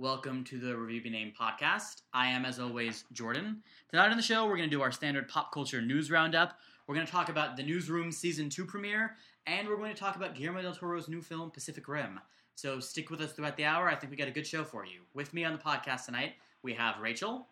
[0.00, 2.00] Welcome to the Review Be Named podcast.
[2.14, 3.62] I am, as always, Jordan.
[3.90, 6.58] Tonight on the show, we're going to do our standard pop culture news roundup.
[6.86, 10.16] We're going to talk about the Newsroom season two premiere, and we're going to talk
[10.16, 12.18] about Guillermo del Toro's new film, Pacific Rim.
[12.54, 13.90] So stick with us throughout the hour.
[13.90, 15.00] I think we got a good show for you.
[15.12, 16.32] With me on the podcast tonight,
[16.62, 17.46] we have Rachel.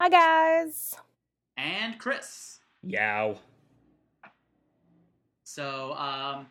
[0.00, 0.94] Hi, guys.
[1.56, 2.60] And Chris.
[2.84, 3.40] Yow.
[5.42, 6.46] So, um,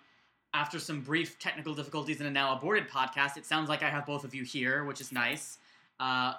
[0.56, 4.06] after some brief technical difficulties in a now aborted podcast, it sounds like I have
[4.06, 5.58] both of you here, which is nice.
[6.00, 6.34] Uh,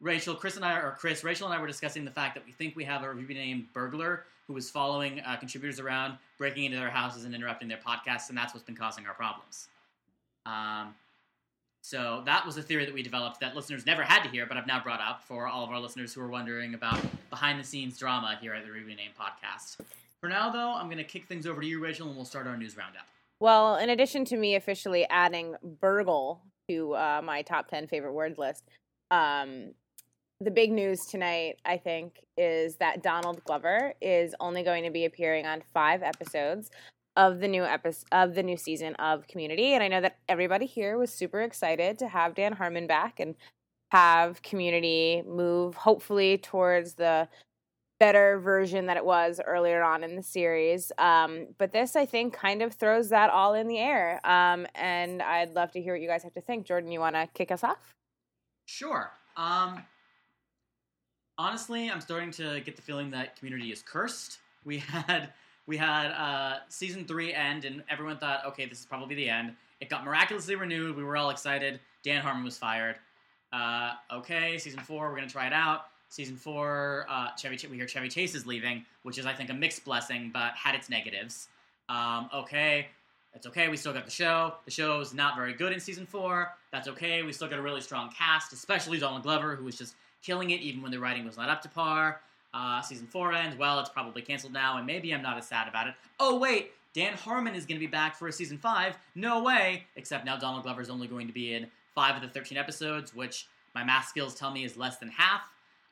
[0.00, 2.52] Rachel, Chris and I, or Chris, Rachel and I were discussing the fact that we
[2.52, 6.78] think we have a review named burglar who is following uh, contributors around, breaking into
[6.78, 9.68] their houses and interrupting their podcasts, and that's what's been causing our problems.
[10.46, 10.94] Um,
[11.82, 14.56] so that was a theory that we developed that listeners never had to hear, but
[14.56, 16.98] I've now brought up for all of our listeners who are wondering about
[17.30, 19.76] behind-the-scenes drama here at the Review Name podcast.
[20.20, 22.46] For now, though, I'm going to kick things over to you, Rachel, and we'll start
[22.48, 23.06] our news roundup.
[23.40, 28.36] Well, in addition to me officially adding burgle to uh, my top 10 favorite words
[28.36, 28.68] list,
[29.10, 29.72] um,
[30.42, 35.06] the big news tonight, I think, is that Donald Glover is only going to be
[35.06, 36.70] appearing on five episodes
[37.16, 40.66] of the new episode of the new season of Community, and I know that everybody
[40.66, 43.34] here was super excited to have Dan Harmon back and
[43.90, 47.28] have Community move hopefully towards the
[48.00, 50.90] better version that it was earlier on in the series.
[50.98, 54.18] Um, but this, I think, kind of throws that all in the air.
[54.24, 56.66] Um, and I'd love to hear what you guys have to think.
[56.66, 57.94] Jordan, you want to kick us off?
[58.64, 59.12] Sure.
[59.36, 59.84] Um,
[61.38, 64.38] honestly, I'm starting to get the feeling that Community is cursed.
[64.64, 65.32] We had
[65.66, 69.54] we had uh, season three end, and everyone thought, okay, this is probably the end.
[69.80, 70.96] It got miraculously renewed.
[70.96, 71.80] We were all excited.
[72.02, 72.96] Dan Harmon was fired.
[73.52, 75.89] Uh, okay, season four, we're gonna try it out.
[76.10, 79.48] Season four, uh, Chevy Ch- we hear Chevy Chase is leaving, which is I think
[79.48, 81.48] a mixed blessing, but had its negatives.
[81.88, 82.88] Um, okay,
[83.32, 83.68] it's okay.
[83.68, 84.54] We still got the show.
[84.64, 86.52] The show's not very good in season four.
[86.72, 87.22] That's okay.
[87.22, 90.60] We still got a really strong cast, especially Donald Glover, who was just killing it
[90.60, 92.20] even when the writing was not up to par.
[92.52, 93.56] Uh, season four ends.
[93.56, 95.94] Well, it's probably canceled now, and maybe I'm not as sad about it.
[96.18, 98.96] Oh wait, Dan Harmon is going to be back for a season five.
[99.14, 99.84] No way.
[99.94, 103.14] Except now Donald Glover is only going to be in five of the 13 episodes,
[103.14, 103.46] which
[103.76, 105.42] my math skills tell me is less than half.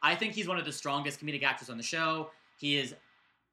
[0.03, 2.31] I think he's one of the strongest comedic actors on the show.
[2.59, 2.95] He is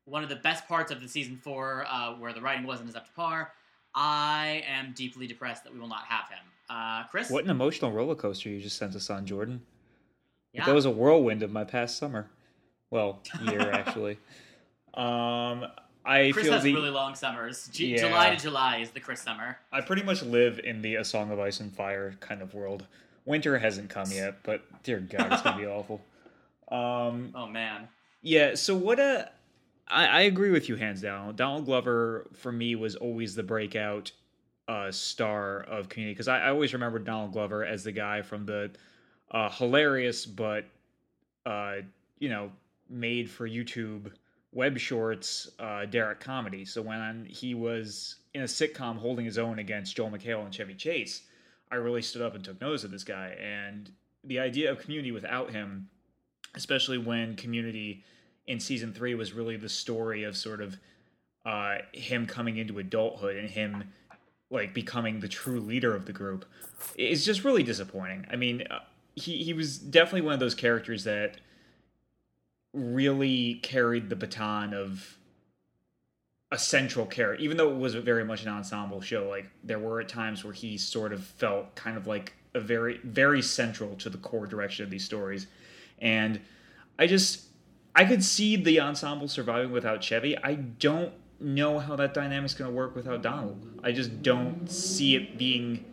[0.06, 2.96] one of the best parts of the season four, uh, where the writing wasn't as
[2.96, 3.52] up to par.
[3.96, 6.46] I am deeply depressed that we will not have him.
[6.70, 9.62] Uh, Chris, What an emotional roller coaster you just sent us on, Jordan.
[10.54, 10.66] Yeah.
[10.66, 12.30] That was a whirlwind of my past summer.
[12.92, 14.18] Well, year actually.
[14.94, 15.66] Um,
[16.06, 17.68] I Chris feel has the really long summers.
[17.72, 18.08] G- Yeah.
[18.08, 19.58] July to July is the Chris summer.
[19.72, 22.86] I pretty much live in the A Song of Ice and Fire kind of world.
[23.26, 26.00] Winter hasn't come yet, but dear God, it's gonna be awful.
[26.70, 27.88] Um, Oh man.
[28.22, 29.30] Yeah, so what a
[29.88, 31.36] I, I agree with you hands down.
[31.36, 34.12] Donald Glover for me was always the breakout
[34.68, 38.46] uh, star of Community because I, I always remember Donald Glover as the guy from
[38.46, 38.72] the
[39.32, 40.66] uh, hilarious but
[41.46, 41.78] uh,
[42.20, 42.52] you know
[42.90, 44.12] made for YouTube
[44.52, 46.66] web shorts uh, Derrick comedy.
[46.66, 50.74] So when he was in a sitcom holding his own against Joel McHale and Chevy
[50.74, 51.24] Chase,
[51.72, 53.38] I really stood up and took notice of this guy.
[53.42, 53.92] And
[54.24, 55.90] the idea of Community without him
[56.56, 58.04] especially when community
[58.48, 60.78] in season three was really the story of sort of
[61.46, 63.84] uh, him coming into adulthood and him
[64.50, 66.46] like becoming the true leader of the group
[66.96, 68.26] is just really disappointing.
[68.32, 68.80] I mean, uh,
[69.16, 71.38] he he was definitely one of those characters that
[72.74, 75.18] really carried the baton of
[76.52, 79.28] a central character, even though it was very much an ensemble show.
[79.28, 83.00] Like there were at times where he sort of felt kind of like a very
[83.04, 85.48] very central to the core direction of these stories
[86.00, 86.42] and
[86.98, 87.46] I just
[87.96, 90.38] I could see the ensemble surviving without Chevy.
[90.38, 93.80] I don't know how that dynamic's going to work without Donald.
[93.84, 95.86] I just don't see it being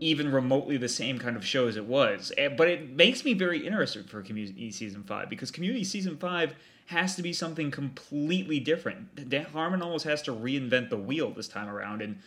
[0.00, 2.32] even remotely the same kind of show as it was.
[2.38, 6.54] Eh, But it makes me very interested for Community season five because Community season five
[6.86, 9.08] has to be something completely different.
[9.52, 12.20] Harmon almost has to reinvent the wheel this time around, and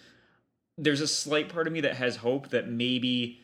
[0.78, 3.40] there's a slight part of me that has hope that maybe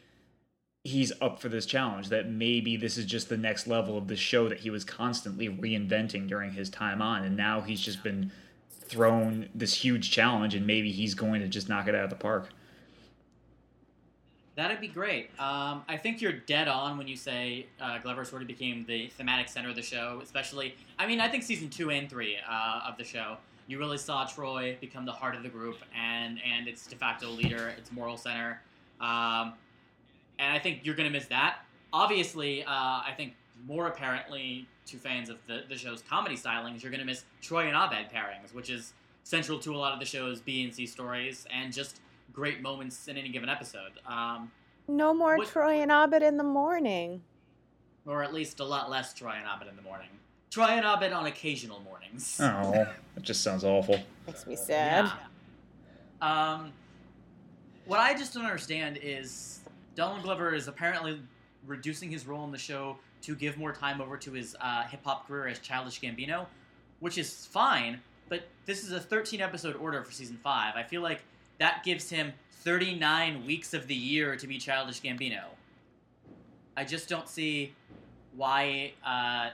[0.87, 4.15] he's up for this challenge that maybe this is just the next level of the
[4.15, 8.31] show that he was constantly reinventing during his time on and now he's just been
[8.69, 12.15] thrown this huge challenge and maybe he's going to just knock it out of the
[12.15, 12.49] park
[14.57, 15.29] That'd be great.
[15.39, 19.05] Um, I think you're dead on when you say uh, Glover sort of became the
[19.09, 20.73] thematic center of the show, especially.
[20.97, 24.25] I mean, I think season two and three uh, of the show, you really saw
[24.25, 28.17] Troy become the heart of the group and and its de facto leader, its moral
[28.17, 28.59] center.
[28.99, 29.53] Um,
[30.39, 31.59] and I think you're going to miss that.
[31.93, 33.33] Obviously, uh, I think
[33.65, 37.67] more apparently to fans of the, the show's comedy stylings, you're going to miss Troy
[37.67, 38.93] and Abed pairings, which is
[39.23, 41.99] central to a lot of the show's B and C stories and just
[42.33, 43.93] great moments in any given episode.
[44.05, 44.51] Um,
[44.87, 47.21] No more What- Troy and Abed in the morning.
[48.05, 50.07] or at least a lot less Troy and Abed in the morning.
[50.49, 52.37] Troy and Abed on occasional mornings.
[52.41, 53.99] Oh, that just sounds awful.
[54.27, 55.11] Makes me sad.
[56.21, 56.53] Yeah.
[56.53, 56.71] Um,
[57.85, 59.59] what I just don't understand is
[59.97, 61.19] Donald Glover is apparently
[61.65, 64.99] reducing his role in the show to give more time over to his uh, hip
[65.03, 66.45] hop career as Childish Gambino,
[66.99, 67.99] which is fine.
[68.29, 70.75] But this is a 13 episode order for season five.
[70.75, 71.21] I feel like
[71.57, 75.45] that gives him 39 weeks of the year to be Childish Gambino.
[76.77, 77.73] I just don't see
[78.35, 79.49] why uh,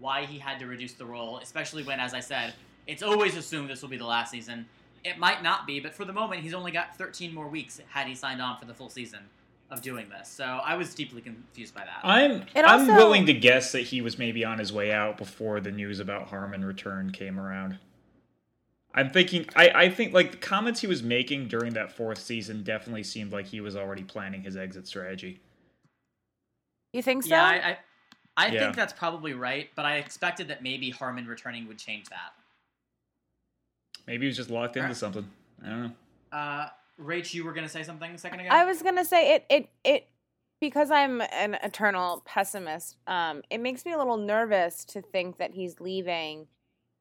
[0.00, 2.54] why he had to reduce the role, especially when, as I said,
[2.86, 4.64] it's always assumed this will be the last season.
[5.04, 8.06] It might not be, but for the moment, he's only got 13 more weeks had
[8.06, 9.20] he signed on for the full season
[9.74, 10.28] of doing this.
[10.28, 12.00] So I was deeply confused by that.
[12.02, 15.18] I'm It I'm also- willing to guess that he was maybe on his way out
[15.18, 17.78] before the news about Harmon return came around.
[18.94, 22.62] I'm thinking I, I think like the comments he was making during that fourth season
[22.62, 25.40] definitely seemed like he was already planning his exit strategy.
[26.92, 27.30] You think so?
[27.30, 27.76] yeah, I, I,
[28.36, 28.60] I Yeah.
[28.60, 32.34] think that's probably right, but I expected that maybe Harmon returning would change that.
[34.06, 34.96] Maybe he was just locked into Alright.
[34.96, 35.28] something.
[35.64, 35.92] I don't know.
[36.30, 36.68] Uh,
[37.00, 38.48] Rach, you were going to say something a second ago?
[38.50, 39.46] I was gonna say it.
[39.50, 39.68] It.
[39.84, 40.08] It.
[40.60, 42.96] Because I'm an eternal pessimist.
[43.06, 46.46] Um, it makes me a little nervous to think that he's leaving.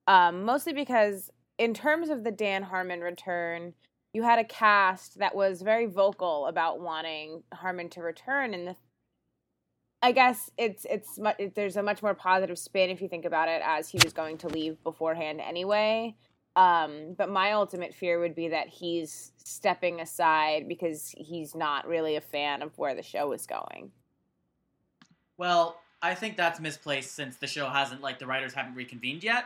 [0.08, 3.74] Um, mostly because in terms of the Dan Harmon return,
[4.12, 8.76] you had a cast that was very vocal about wanting Harmon to return, and the.
[10.02, 11.18] I guess it's it's
[11.56, 14.40] there's a much more positive spin if you think about it as he was going
[14.40, 16.16] to leave beforehand anyway.
[16.56, 22.16] Um, but my ultimate fear would be that he's stepping aside because he's not really
[22.16, 23.92] a fan of where the show is going.
[25.38, 29.46] Well, I think that's misplaced since the show hasn't, like, the writers haven't reconvened yet.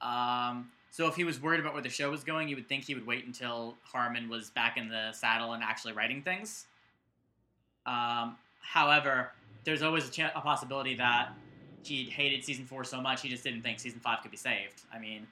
[0.00, 2.84] Um, so if he was worried about where the show was going, you would think
[2.84, 6.66] he would wait until Harmon was back in the saddle and actually writing things.
[7.84, 9.32] Um, however,
[9.64, 11.30] there's always a, chan a possibility that
[11.82, 14.82] he hated season four so much he just didn't think season five could be saved.
[14.92, 15.26] I mean,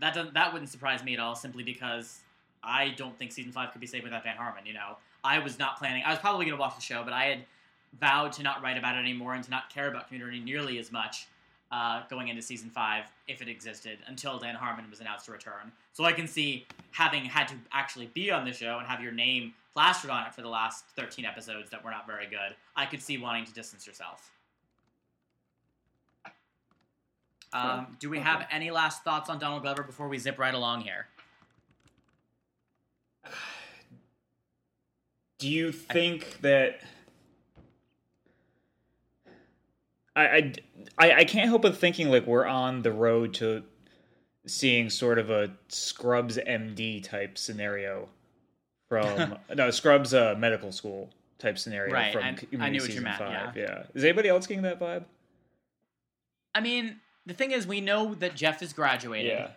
[0.00, 2.20] that doesn't that wouldn't surprise me at all, simply because
[2.62, 4.66] I don't think season five could be saved without Dan Harmon.
[4.66, 6.02] You know, I was not planning.
[6.04, 7.44] I was probably going to watch the show, but I had
[8.00, 10.90] vowed to not write about it anymore and to not care about Community nearly as
[10.90, 11.26] much
[11.70, 15.72] uh, going into season five if it existed until Dan Harmon was announced to return.
[15.92, 19.12] So I can see having had to actually be on the show and have your
[19.12, 22.54] name plastered on it for the last 13 episodes that were not very good.
[22.76, 24.30] I could see wanting to distance yourself.
[27.52, 30.80] Um, do we have any last thoughts on Donald Glover before we zip right along
[30.82, 31.06] here?
[35.38, 36.80] Do you think that
[40.14, 40.52] I, I,
[40.98, 43.64] I, I can't help but thinking like we're on the road to
[44.46, 48.08] seeing sort of a Scrubs MD type scenario
[48.88, 53.00] from no Scrubs uh, medical school type scenario Right, from I- I knew what you
[53.00, 53.56] meant, five.
[53.56, 53.84] yeah.
[53.94, 55.04] Is anybody else getting that vibe?
[56.54, 59.30] I mean, the thing is, we know that Jeff is graduated.
[59.32, 59.50] Yeah.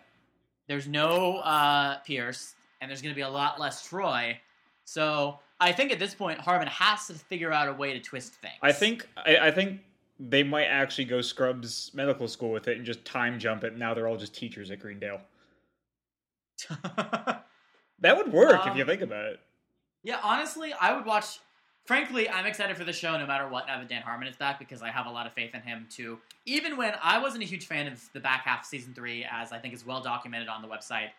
[0.68, 4.38] There's no uh, Pierce, and there's going to be a lot less Troy.
[4.84, 8.34] So I think at this point, Harmon has to figure out a way to twist
[8.34, 8.54] things.
[8.62, 9.80] I think I, I think
[10.18, 13.76] they might actually go Scrubs medical school with it and just time jump it.
[13.76, 15.20] Now they're all just teachers at Greendale.
[18.00, 19.40] That would work if Um, you think about it.
[20.02, 21.38] yeah, honestly, I would watch.
[21.86, 24.58] Frankly, I'm excited for the show no matter what now that Dan Harmon is back
[24.58, 26.18] because I have a lot of faith in him too.
[26.44, 29.52] Even when I wasn't a huge fan of the back half of season three, as
[29.52, 31.10] I think is well documented on the website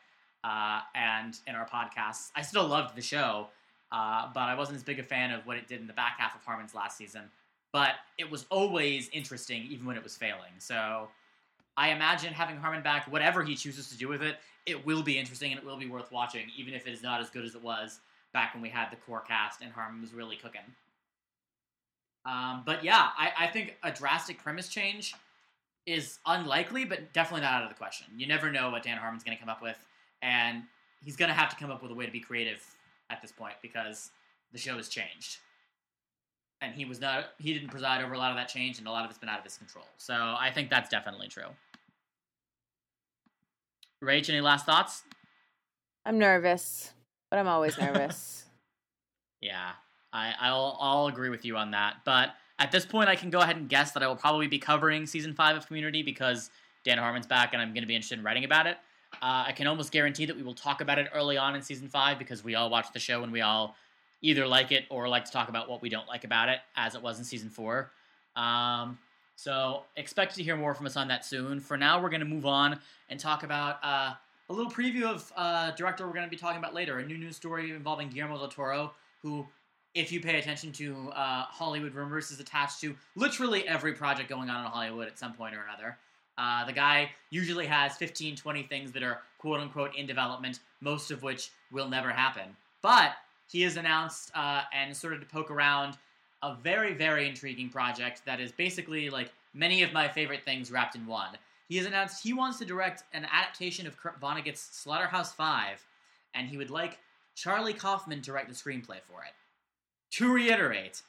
[0.43, 3.47] uh, and in our podcasts, I still loved the show,
[3.93, 6.19] uh, but I wasn't as big a fan of what it did in the back
[6.19, 7.23] half of Harmon's last season.
[7.71, 10.51] But it was always interesting, even when it was failing.
[10.57, 11.07] So
[11.77, 15.17] I imagine having Harmon back, whatever he chooses to do with it, it will be
[15.17, 17.55] interesting and it will be worth watching, even if it is not as good as
[17.55, 18.01] it was
[18.33, 20.61] back when we had the core cast and Harmon was really cooking.
[22.25, 25.15] Um, but yeah, I, I think a drastic premise change
[25.85, 28.07] is unlikely, but definitely not out of the question.
[28.17, 29.77] You never know what Dan Harmon's going to come up with,
[30.21, 30.63] and
[31.03, 32.61] he's going to have to come up with a way to be creative
[33.09, 34.11] at this point because
[34.51, 35.37] the show has changed.
[36.59, 38.91] And he was not he didn't preside over a lot of that change and a
[38.91, 39.85] lot of it's been out of his control.
[39.97, 41.49] So I think that's definitely true.
[44.03, 45.03] Rach, any last thoughts?
[46.05, 46.93] I'm nervous,
[47.29, 48.45] but I'm always nervous.
[49.39, 49.73] Yeah,
[50.11, 51.97] I, I'll I'll agree with you on that.
[52.03, 54.57] But at this point, I can go ahead and guess that I will probably be
[54.57, 56.49] covering season five of Community because
[56.83, 58.77] Dan Harmon's back, and I'm going to be interested in writing about it.
[59.21, 61.87] Uh, I can almost guarantee that we will talk about it early on in season
[61.87, 63.75] five because we all watch the show and we all
[64.21, 66.95] either like it or like to talk about what we don't like about it, as
[66.95, 67.91] it was in season four.
[68.35, 68.97] Um,
[69.35, 71.59] so expect to hear more from us on that soon.
[71.59, 72.79] For now, we're going to move on
[73.09, 74.13] and talk about uh,
[74.49, 77.17] a little preview of uh, director we're going to be talking about later, a new
[77.17, 79.45] news story involving Guillermo del Toro, who
[79.93, 84.49] if you pay attention to uh, Hollywood rumors, is attached to literally every project going
[84.49, 85.97] on in Hollywood at some point or another.
[86.37, 91.09] Uh, the guy usually has 15, 20 things that are quote unquote in development, most
[91.09, 92.55] of which will never happen.
[92.83, 93.13] But
[93.49, 95.97] he has announced uh, and started to poke around
[96.43, 100.95] a very, very intriguing project that is basically like many of my favorite things wrapped
[100.95, 101.29] in one.
[101.67, 105.85] He has announced he wants to direct an adaptation of Kurt Vonnegut's Slaughterhouse Five,
[106.33, 106.99] and he would like
[107.35, 109.33] Charlie Kaufman to write the screenplay for it.
[110.11, 111.01] To reiterate,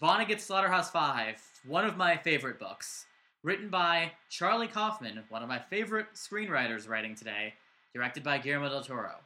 [0.00, 3.06] Vonnegut's Slaughterhouse Five, one of my favorite books,
[3.42, 7.54] written by Charlie Kaufman, one of my favorite screenwriters writing today,
[7.92, 9.16] directed by Guillermo del Toro.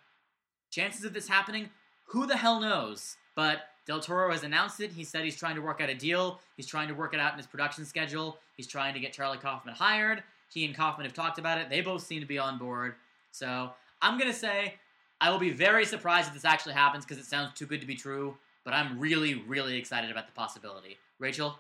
[0.71, 1.71] Chances of this happening?
[2.09, 3.17] Who the hell knows?
[3.37, 4.93] But Del Toro has announced it.
[4.93, 6.41] He said he's trying to work out a deal.
[6.57, 8.39] He's trying to work it out in his production schedule.
[8.57, 10.23] He's trying to get Charlie Kaufman hired.
[10.49, 11.69] He and Kaufman have talked about it.
[11.69, 12.95] They both seem to be on board.
[13.31, 14.75] So I'm going to say
[15.21, 17.87] I will be very surprised if this actually happens because it sounds too good to
[17.87, 18.37] be true.
[18.65, 20.99] But I'm really, really excited about the possibility.
[21.19, 21.59] Rachel?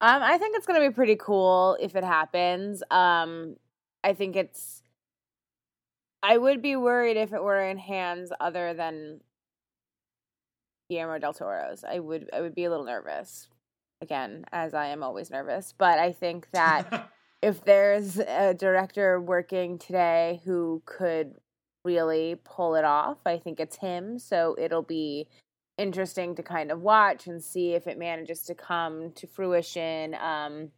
[0.00, 2.82] Um, I think it's going to be pretty cool if it happens.
[2.90, 3.56] Um,
[4.02, 4.82] I think it's.
[6.22, 9.20] I would be worried if it were in hands other than
[10.88, 11.84] Guillermo del Toro's.
[11.84, 12.28] I would.
[12.32, 13.48] I would be a little nervous.
[14.04, 17.10] Again, as I am always nervous, but I think that
[17.42, 21.36] if there's a director working today who could
[21.86, 24.18] really pull it off, I think it's him.
[24.18, 25.26] So it'll be
[25.78, 30.70] interesting to kind of watch and see if it manages to come to fruition um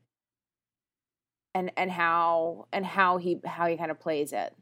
[1.53, 4.55] and and how and how he how he kind of plays it.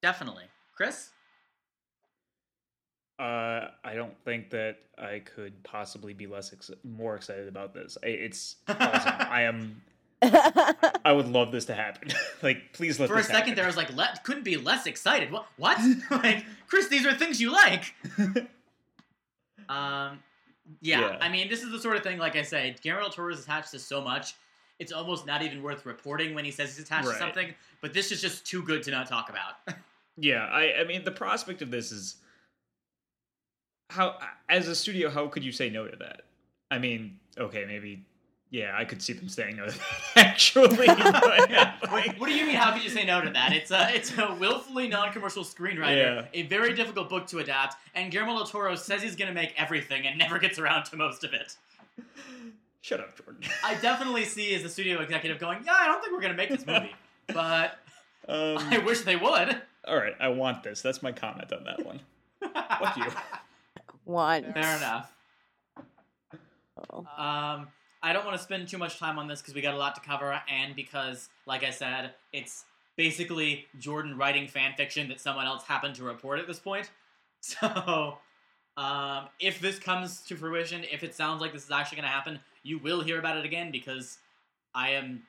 [0.00, 0.44] Definitely.
[0.74, 1.10] Chris
[3.18, 7.96] uh i don't think that i could possibly be less ex- more excited about this
[8.02, 9.80] it's awesome i am
[11.04, 12.08] I would love this to happen.
[12.42, 13.08] like, please let.
[13.08, 13.54] For a second, happen.
[13.56, 15.30] there I was like, le- couldn't be less excited.
[15.30, 15.46] What?
[15.56, 15.78] What?
[16.10, 17.94] like, Chris, these are things you like.
[19.68, 20.20] um,
[20.80, 22.18] yeah, yeah, I mean, this is the sort of thing.
[22.18, 24.34] Like I say, Guillermo del Toro is attached to so much.
[24.78, 27.12] It's almost not even worth reporting when he says he's attached right.
[27.12, 27.54] to something.
[27.80, 29.76] But this is just too good to not talk about.
[30.16, 30.80] yeah, I.
[30.80, 32.16] I mean, the prospect of this is
[33.90, 36.22] how, as a studio, how could you say no to that?
[36.70, 38.04] I mean, okay, maybe
[38.54, 40.00] yeah, I could see them saying no to that.
[40.16, 40.76] Actually,
[41.92, 42.54] Wait, what do you mean?
[42.54, 43.52] How could you say no to that?
[43.52, 46.26] It's a it's a willfully non-commercial screenwriter, yeah.
[46.32, 49.54] a very difficult book to adapt, and Guillermo del Toro says he's going to make
[49.56, 51.56] everything and never gets around to most of it.
[52.80, 53.42] Shut up, Jordan.
[53.64, 56.36] I definitely see as a studio executive going, yeah, I don't think we're going to
[56.36, 56.94] make this movie,
[57.28, 57.78] but
[58.28, 59.62] um, I wish they would.
[59.88, 60.80] All right, I want this.
[60.80, 62.00] That's my comment on that one.
[62.40, 63.06] Fuck you.
[64.04, 64.52] One.
[64.52, 65.12] Fair enough.
[66.90, 67.06] Oh.
[67.16, 67.68] Um.
[68.04, 69.94] I don't want to spend too much time on this because we got a lot
[69.94, 75.46] to cover, and because, like I said, it's basically Jordan writing fan fiction that someone
[75.46, 76.90] else happened to report at this point.
[77.46, 78.16] So,
[78.78, 82.14] um, if this comes to fruition, if it sounds like this is actually going to
[82.14, 84.16] happen, you will hear about it again because
[84.74, 85.24] I am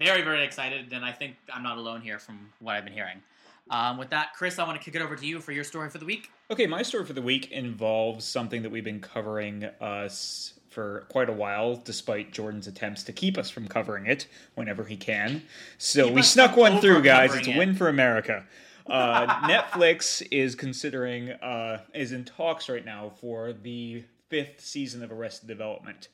[0.00, 3.22] very, very excited, and I think I'm not alone here from what I've been hearing.
[3.70, 5.90] Um, with that, Chris, I want to kick it over to you for your story
[5.90, 6.30] for the week.
[6.50, 11.28] Okay, my story for the week involves something that we've been covering us for quite
[11.28, 15.42] a while, despite Jordan's attempts to keep us from covering it whenever he can.
[15.76, 17.34] So keep we snuck one through, guys.
[17.34, 18.44] It's a win for America.
[18.88, 25.12] Uh, Netflix is considering, uh, is in talks right now for the fifth season of
[25.12, 26.08] Arrested Development.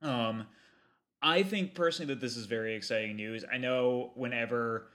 [0.00, 0.46] Um,
[1.20, 3.44] I think personally that this is very exciting news.
[3.52, 4.86] I know whenever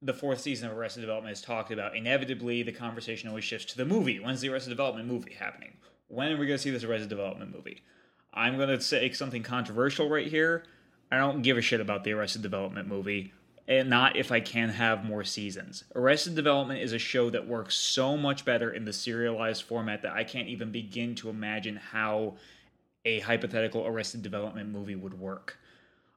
[0.00, 3.76] the fourth season of Arrested Development is talked about, inevitably the conversation always shifts to
[3.76, 4.20] the movie.
[4.20, 5.76] When's the Arrested Development movie happening?
[6.08, 7.82] When are we going to see this Arrested Development movie?
[8.32, 10.64] I'm going to say something controversial right here.
[11.10, 13.32] I don't give a shit about the Arrested Development movie,
[13.66, 15.84] and not if I can have more seasons.
[15.94, 20.12] Arrested Development is a show that works so much better in the serialized format that
[20.12, 22.36] I can't even begin to imagine how
[23.04, 25.58] a hypothetical Arrested Development movie would work.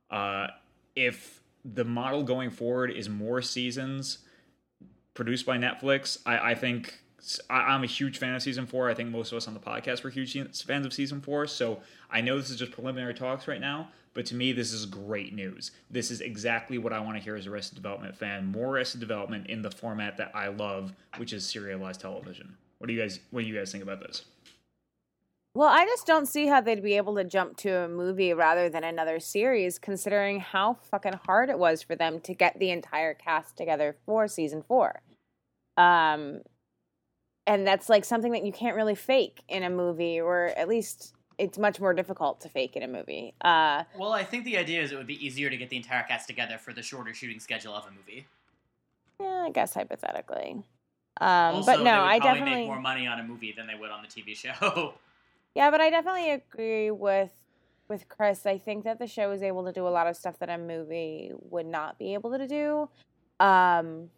[0.09, 0.47] Uh,
[0.95, 4.19] if the model going forward is more seasons
[5.13, 7.01] produced by Netflix, I, I think
[7.49, 8.89] I, am a huge fan of season four.
[8.89, 11.47] I think most of us on the podcast were huge fans of season four.
[11.47, 14.85] So I know this is just preliminary talks right now, but to me, this is
[14.85, 15.71] great news.
[15.89, 18.47] This is exactly what I want to hear as a Arrested Development fan.
[18.47, 22.55] More Arrested Development in the format that I love, which is serialized television.
[22.79, 24.25] What do you guys What do you guys think about this?
[25.53, 28.70] Well, I just don't see how they'd be able to jump to a movie rather
[28.70, 33.13] than another series, considering how fucking hard it was for them to get the entire
[33.13, 35.01] cast together for season four.
[35.75, 36.41] Um,
[37.46, 41.13] and that's like something that you can't really fake in a movie, or at least
[41.38, 43.34] it's much more difficult to fake in a movie.
[43.41, 46.03] Uh, well, I think the idea is it would be easier to get the entire
[46.03, 48.25] cast together for the shorter shooting schedule of a movie.
[49.20, 50.63] Yeah, I guess hypothetically.
[51.20, 53.91] Um, also, but no, I definitely make more money on a movie than they would
[53.91, 54.93] on the TV show.
[55.55, 57.31] Yeah, but I definitely agree with
[57.88, 58.46] with Chris.
[58.46, 60.58] I think that the show is able to do a lot of stuff that a
[60.58, 62.89] movie would not be able to do.
[63.39, 64.10] Um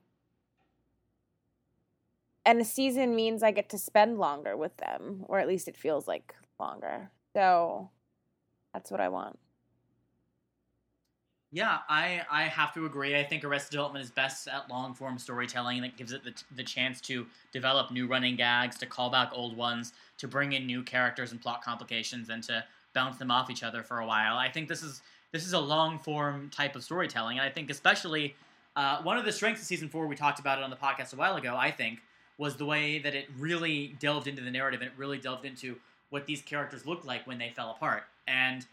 [2.46, 5.78] and a season means I get to spend longer with them, or at least it
[5.78, 7.10] feels like longer.
[7.36, 7.90] So
[8.74, 9.40] that's what I want.
[11.54, 13.16] Yeah, I, I have to agree.
[13.16, 16.64] I think Arrested Development is best at long form storytelling, that gives it the, the
[16.64, 20.82] chance to develop new running gags, to call back old ones, to bring in new
[20.82, 24.36] characters and plot complications, and to bounce them off each other for a while.
[24.36, 27.70] I think this is this is a long form type of storytelling, and I think
[27.70, 28.36] especially
[28.76, 31.14] uh, one of the strengths of season four we talked about it on the podcast
[31.14, 31.56] a while ago.
[31.56, 32.00] I think
[32.40, 35.76] was the way that it really delved into the narrative and it really delved into
[36.10, 38.66] what these characters looked like when they fell apart and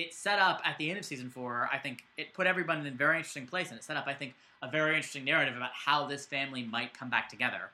[0.00, 1.68] it set up at the end of season four.
[1.72, 4.14] I think it put everyone in a very interesting place, and it set up, I
[4.14, 7.70] think, a very interesting narrative about how this family might come back together.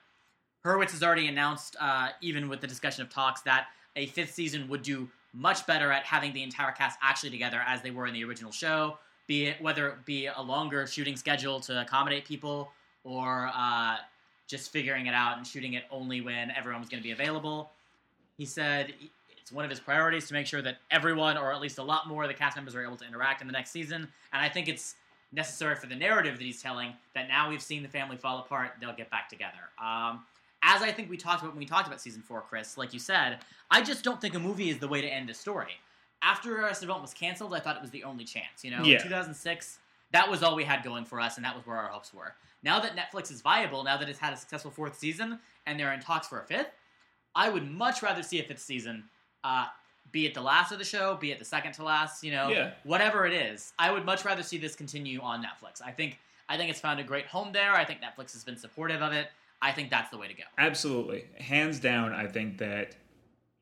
[0.64, 4.68] Hurwitz has already announced, uh, even with the discussion of talks, that a fifth season
[4.68, 8.14] would do much better at having the entire cast actually together as they were in
[8.14, 8.98] the original show.
[9.26, 12.72] Be it whether it be a longer shooting schedule to accommodate people,
[13.04, 13.96] or uh,
[14.46, 17.70] just figuring it out and shooting it only when everyone was going to be available.
[18.36, 18.94] He said
[19.46, 22.08] it's one of his priorities to make sure that everyone, or at least a lot
[22.08, 24.08] more of the cast members, are able to interact in the next season.
[24.32, 24.96] And I think it's
[25.30, 28.72] necessary for the narrative that he's telling that now we've seen the family fall apart,
[28.80, 29.70] they'll get back together.
[29.80, 30.24] Um,
[30.64, 32.98] as I think we talked about when we talked about season four, Chris, like you
[32.98, 33.38] said,
[33.70, 35.74] I just don't think a movie is the way to end a story.
[36.24, 38.64] After Arrested Development was canceled, I thought it was the only chance.
[38.64, 38.96] You know, Yeah.
[38.96, 39.78] in 2006,
[40.10, 42.34] that was all we had going for us, and that was where our hopes were.
[42.64, 45.92] Now that Netflix is viable, now that it's had a successful fourth season, and they're
[45.92, 46.72] in talks for a fifth,
[47.36, 49.04] I would much rather see a fifth season
[49.46, 49.66] uh,
[50.12, 52.48] be it the last of the show, be it the second to last, you know,
[52.48, 52.72] Yeah.
[52.84, 53.72] whatever it is.
[53.78, 55.80] I would much rather see this continue on Netflix.
[55.84, 57.72] I think I think it's found a great home there.
[57.72, 59.28] I think Netflix has been supportive of it.
[59.60, 60.44] I think that's the way to go.
[60.58, 61.24] Absolutely.
[61.38, 62.94] Hands down, I think that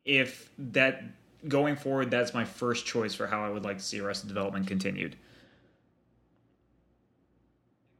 [0.04, 1.02] if that
[1.48, 4.66] going forward, that's my first choice for how I would like to see Arrested Development
[4.66, 5.16] continued.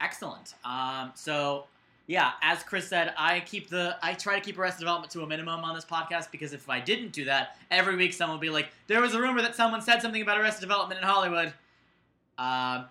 [0.00, 0.54] Excellent.
[0.64, 1.66] Um, so
[2.06, 5.26] yeah, as Chris said, I keep the I try to keep Arrested Development to a
[5.26, 8.50] minimum on this podcast because if I didn't do that, every week someone will be
[8.50, 11.54] like, "There was a rumor that someone said something about Arrested Development in Hollywood."
[12.36, 12.86] Um,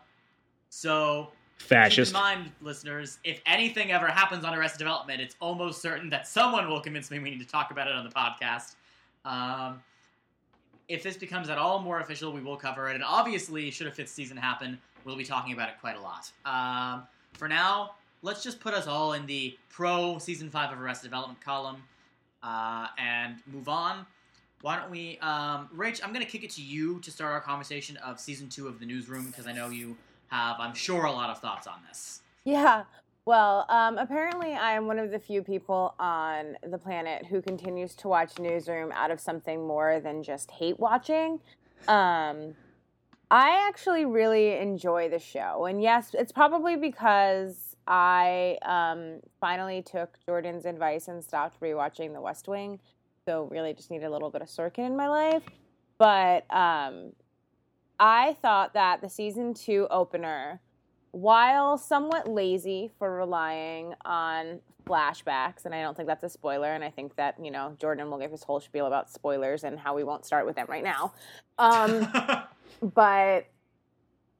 [0.69, 2.12] so Fascist.
[2.12, 6.28] Keep in mind, listeners, if anything ever happens on Arrested Development, it's almost certain that
[6.28, 8.76] someone will convince me we need to talk about it on the podcast.
[9.26, 9.82] Um,
[10.89, 12.95] if this becomes at all more official, we will cover it.
[12.95, 16.32] And obviously, should a fifth season happen, we'll be talking about it quite a lot.
[16.45, 17.91] Um, for now,
[18.23, 21.83] let's just put us all in the pro season five of Arrested Development column
[22.41, 24.07] uh, and move on.
[24.62, 26.01] Why don't we, um, Rach?
[26.01, 28.79] I'm going to kick it to you to start our conversation of season two of
[28.79, 29.97] the newsroom because I know you
[30.29, 32.21] have, I'm sure, a lot of thoughts on this.
[32.45, 32.86] Yeah.
[33.25, 37.93] Well, um, apparently, I am one of the few people on the planet who continues
[37.95, 41.39] to watch Newsroom out of something more than just hate watching.
[41.88, 42.55] Um,
[43.31, 45.65] I actually really enjoy the show.
[45.65, 52.22] And yes, it's probably because I um, finally took Jordan's advice and stopped rewatching The
[52.22, 52.80] West Wing.
[53.26, 55.43] So, really, just need a little bit of Sorkin in my life.
[55.98, 57.13] But um,
[58.00, 60.60] I thought that the season two opener
[61.12, 66.84] while somewhat lazy for relying on flashbacks, and I don't think that's a spoiler, and
[66.84, 69.96] I think that, you know, Jordan will give his whole spiel about spoilers and how
[69.96, 71.13] we won't start with them right now.
[71.60, 72.12] Um,
[72.82, 73.46] but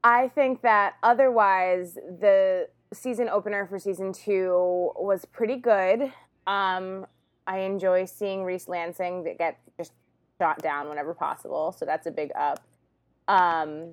[0.02, 6.12] I think that otherwise, the season opener for season two was pretty good.
[6.46, 7.06] Um,
[7.46, 9.92] I enjoy seeing Reese Lansing get just
[10.40, 12.60] shot down whenever possible, so that's a big up.
[13.28, 13.92] Um,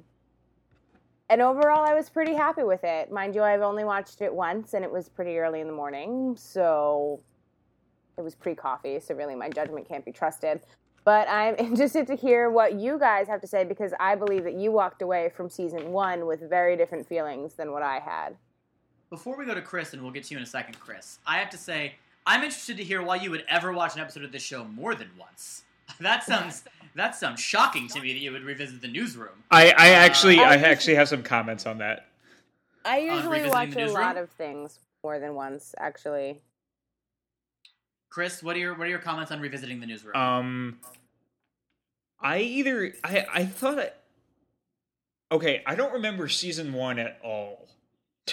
[1.29, 3.11] and overall, I was pretty happy with it.
[3.11, 6.35] Mind you, I've only watched it once, and it was pretty early in the morning,
[6.37, 7.21] so
[8.17, 10.61] it was pre coffee, so really my judgment can't be trusted.
[11.03, 14.55] But I'm interested to hear what you guys have to say because I believe that
[14.55, 18.35] you walked away from season one with very different feelings than what I had.
[19.11, 21.37] Before we go to Chris, and we'll get to you in a second, Chris, I
[21.39, 21.95] have to say,
[22.25, 24.95] I'm interested to hear why you would ever watch an episode of this show more
[24.95, 25.63] than once.
[25.99, 26.63] That sounds
[26.95, 29.43] that sounds shocking to me that you would revisit the newsroom.
[29.51, 32.07] I, I actually Uh, I I- actually have some comments on that.
[32.85, 36.39] I usually revisiting watch a lot of things more than once, actually.
[38.09, 40.15] Chris, what are your what are your comments on revisiting the newsroom?
[40.15, 40.79] Um,
[42.21, 43.89] I either I I thought I,
[45.33, 45.63] okay.
[45.65, 47.67] I don't remember season one at all.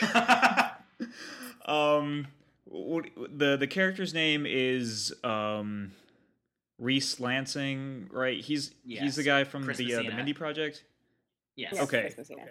[1.66, 2.26] um,
[2.64, 5.92] what, the the character's name is um
[6.78, 8.40] Reese Lansing, right?
[8.40, 10.84] He's he's the guy from the uh, the Mindy Project.
[11.56, 11.72] yes.
[11.72, 12.00] Yes, Okay.
[12.02, 12.42] Chris Messina.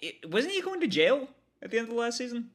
[0.00, 1.28] It- Wasn't he going to jail
[1.62, 2.50] at the end of the last season?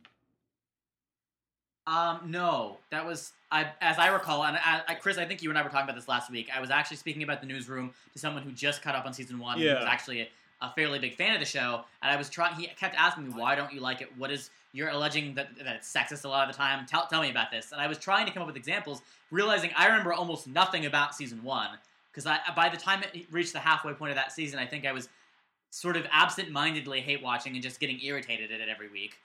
[1.86, 5.50] Um, no, that was I, as I recall, and I, I, Chris, I think you
[5.50, 6.48] and I were talking about this last week.
[6.56, 9.40] I was actually speaking about the newsroom to someone who just caught up on season
[9.40, 9.60] one.
[9.60, 9.72] Yeah.
[9.74, 10.30] who was actually
[10.62, 12.56] a, fairly big fan of the show, and I was trying.
[12.56, 14.10] He kept asking me, "Why don't you like it?
[14.18, 16.86] What is you're alleging that that it's sexist a lot of the time?
[16.86, 19.72] Tell tell me about this." And I was trying to come up with examples, realizing
[19.76, 21.70] I remember almost nothing about season one
[22.12, 24.86] because I by the time it reached the halfway point of that season, I think
[24.86, 25.10] I was
[25.72, 29.20] sort of absent-mindedly hate watching and just getting irritated at it every week.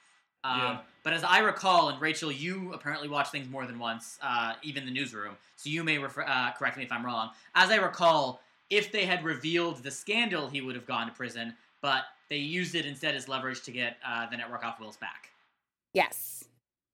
[0.44, 0.78] Um, Yeah.
[1.02, 4.84] But as I recall, and Rachel, you apparently watch things more than once, uh, even
[4.84, 5.36] the newsroom.
[5.56, 7.30] So you may refer, uh, correct me if I'm wrong.
[7.54, 11.54] As I recall, if they had revealed the scandal, he would have gone to prison.
[11.82, 15.30] But they used it instead as leverage to get uh, the network off Will's back.
[15.92, 16.44] Yes,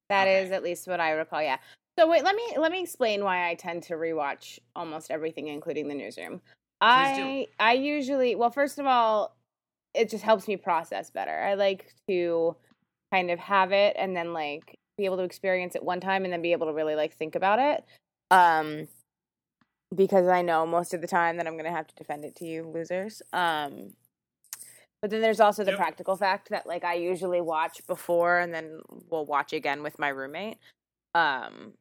[0.09, 0.57] that is Okay.
[0.57, 1.43] at least what I recall.
[1.43, 1.59] Yeah.
[1.99, 5.89] So wait, let me let me explain why I tend to rewatch almost everything, including
[5.89, 6.41] the newsroom.
[6.81, 9.37] I I usually well, first of all,
[9.95, 11.39] it just helps me process better.
[11.39, 12.57] I like to
[13.13, 16.33] kind of have it and then like be able to experience it one time and
[16.33, 17.85] then be able to really like think about it.
[18.31, 18.89] Um
[19.95, 22.37] because I know most of the time that I'm going to have to defend it
[22.37, 23.23] to you losers.
[23.33, 23.95] Um
[25.03, 25.79] but then there's also the Yep.
[25.79, 30.09] practical fact that like I usually watch before and then we'll watch again with my
[30.09, 30.59] roommate.
[31.15, 31.73] Um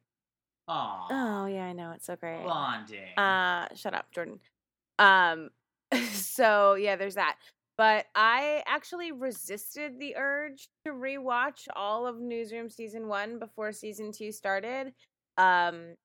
[0.68, 1.06] Aww.
[1.10, 2.44] oh yeah, I know it's so great.
[2.44, 3.18] Bonding.
[3.18, 4.38] Uh, shut up, Jordan.
[5.00, 5.50] Um,
[6.12, 7.36] so yeah, there's that.
[7.76, 14.12] But I actually resisted the urge to rewatch all of Newsroom season one before season
[14.12, 14.92] two started.
[15.38, 15.96] Um,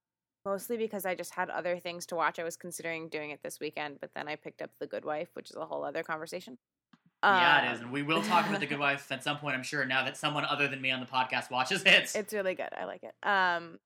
[0.46, 2.40] mostly because I just had other things to watch.
[2.40, 5.30] I was considering doing it this weekend, but then I picked up The Good Wife,
[5.34, 6.58] which is a whole other conversation.
[7.24, 7.80] yeah, it is.
[7.80, 10.04] Um, And we will talk about The Good Wife at some point, I'm sure, now
[10.06, 12.12] that someone other than me on the podcast watches it.
[12.16, 12.70] It's really good.
[12.78, 13.28] I like it.
[13.28, 13.80] Um,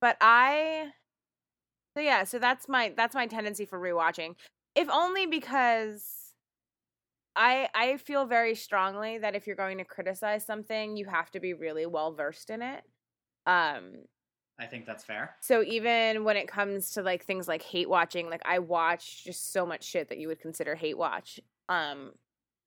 [0.00, 0.88] but I,
[1.96, 4.34] so yeah, so that's my that's my tendency for rewatching,
[4.74, 6.04] if only because
[7.36, 11.40] I I feel very strongly that if you're going to criticize something, you have to
[11.40, 12.82] be really well versed in it.
[13.46, 14.04] Um,
[14.60, 15.34] I think that's fair.
[15.40, 19.52] so even when it comes to like things like hate watching, like I watch just
[19.52, 21.40] so much shit that you would consider hate watch.
[21.68, 22.12] Um,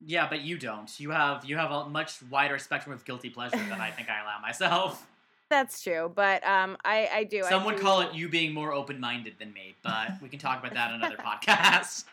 [0.02, 0.90] Yeah, but you don't.
[1.00, 4.22] You have you have a much wider spectrum of guilty pleasure than I think I
[4.22, 5.06] allow myself.
[5.50, 7.44] that's true, but um, I I do.
[7.46, 10.30] I Some would do- call it you being more open minded than me, but we
[10.30, 12.06] can talk about that on another podcast.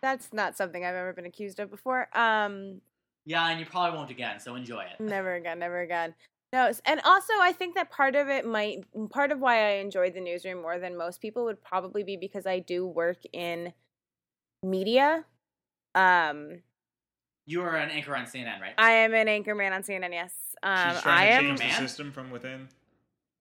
[0.00, 2.08] That's not something I've ever been accused of before.
[2.16, 2.80] Um,
[3.24, 5.00] Yeah, and you probably won't again, so enjoy it.
[5.00, 6.14] never again, never again.
[6.52, 8.78] No, and also I think that part of it might
[9.10, 12.46] part of why I enjoyed the newsroom more than most people would probably be because
[12.46, 13.74] I do work in
[14.62, 15.24] media.
[15.94, 16.62] Um,
[17.46, 18.72] You are an anchor on CNN, right?
[18.78, 20.10] I am an anchor man on CNN.
[20.12, 21.56] Yes, um, She's I trying to am.
[21.58, 22.68] change the system from within.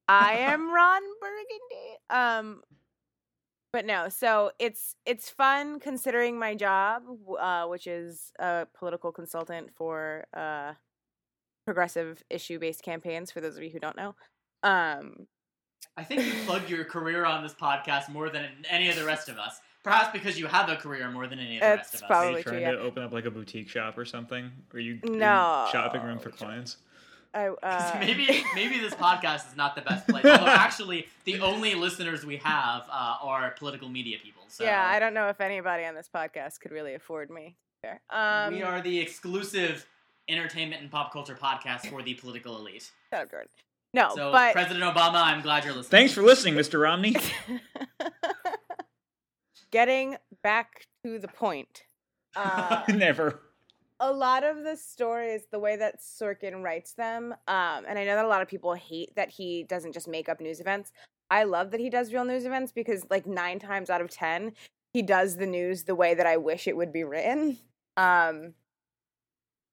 [0.10, 1.98] I am Ron Burgundy.
[2.10, 2.62] Um,
[3.72, 7.04] but no, so it's it's fun considering my job,
[7.40, 10.74] uh, which is a political consultant for uh,
[11.68, 13.30] progressive issue based campaigns.
[13.30, 14.16] For those of you who don't know,
[14.64, 15.28] um,
[15.98, 19.28] I think you plug your career on this podcast more than any of the rest
[19.28, 19.60] of us.
[19.84, 22.12] Perhaps because you have a career more than any of the It's rest of us.
[22.12, 24.50] Are you trying true, to open up like a boutique shop or something?
[24.74, 25.68] Are you, are you No.
[25.74, 26.78] shopping room for clients?
[27.34, 30.26] I, 'Cause uh, maybe maybe this podcast is not the best place.
[30.26, 34.44] Although actually, the only listeners we have uh, are political media people.
[34.48, 37.58] So yeah, I don't know if anybody on this podcast could really afford me.
[37.82, 38.02] Fair.
[38.10, 39.86] Um, we are the exclusive
[40.30, 42.92] entertainment and pop culture podcast for the political elite.
[43.12, 43.50] Shut up, Jordan.
[43.94, 45.90] No, So, but President Obama, I'm glad you're listening.
[45.92, 46.82] Thanks for listening, Mr.
[46.82, 47.16] Romney.
[49.72, 51.84] getting back to the point.
[52.36, 53.40] Uh, Never.
[54.00, 58.14] a lot of the stories, the way that Sorkin writes them, um, and I know
[58.14, 60.92] that a lot of people hate that he doesn't just make up news events.
[61.32, 64.52] I love that he does real news events because, like, nine times out of ten,
[64.94, 67.58] he does the news the way that I wish it would be written.
[67.96, 68.54] Um,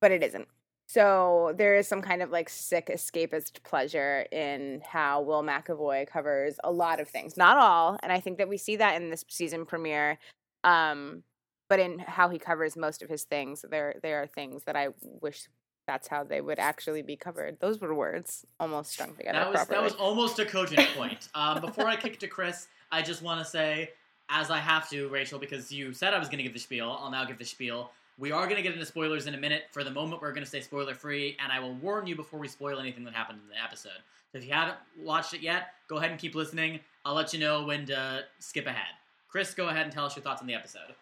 [0.04, 0.46] but it isn't.
[0.86, 6.56] So there is some kind of like sick escapist pleasure in how Will McAvoy covers
[6.62, 9.24] a lot of things, not all, and I think that we see that in this
[9.30, 10.18] season premiere.
[10.62, 11.22] Um,
[11.70, 14.88] but in how he covers most of his things, there there are things that I
[15.22, 15.48] wish
[15.86, 17.56] that's how they would actually be covered.
[17.60, 19.76] Those were words almost strung together That was properly.
[19.78, 21.28] that was almost a cogent point.
[21.34, 23.92] Um, before I kick to Chris, I just want to say,
[24.28, 26.90] as I have to, Rachel, because you said I was going to give the spiel,
[27.00, 27.90] I'll now give the spiel.
[28.16, 29.64] We are going to get into spoilers in a minute.
[29.72, 32.38] For the moment, we're going to stay spoiler free, and I will warn you before
[32.38, 33.90] we spoil anything that happened in the episode.
[34.30, 36.80] So if you haven't watched it yet, go ahead and keep listening.
[37.04, 38.94] I'll let you know when to skip ahead.
[39.28, 40.94] Chris, go ahead and tell us your thoughts on the episode.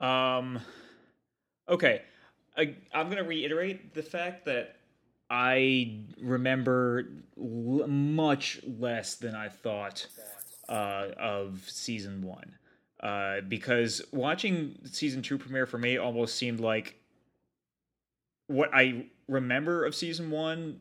[0.00, 0.58] Um,
[1.68, 2.02] okay,
[2.56, 4.76] I, I'm going to reiterate the fact that
[5.30, 10.06] I remember l- much less than I thought
[10.68, 12.56] uh, of season one.
[13.06, 16.96] Uh, because watching season two premiere for me almost seemed like
[18.48, 20.80] what I remember of season one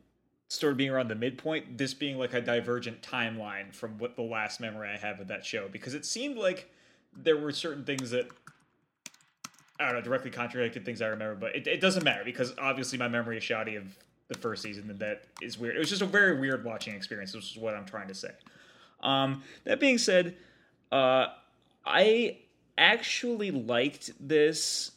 [0.49, 4.23] sort of being around the midpoint, this being like a divergent timeline from what the
[4.23, 6.71] last memory I have of that show because it seemed like
[7.15, 8.27] there were certain things that
[9.79, 12.97] I don't know directly contradicted things I remember, but it, it doesn't matter because obviously
[12.97, 13.95] my memory is shoddy of
[14.29, 15.75] the first season and that is weird.
[15.75, 18.31] It was just a very weird watching experience, which is what I'm trying to say.
[19.01, 20.37] Um, that being said,
[20.91, 21.27] uh,
[21.85, 22.37] I
[22.77, 24.91] actually liked this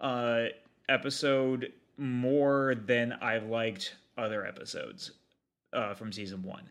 [0.00, 0.46] uh,
[0.88, 5.12] episode more than I liked other episodes
[5.72, 6.68] uh, from season one.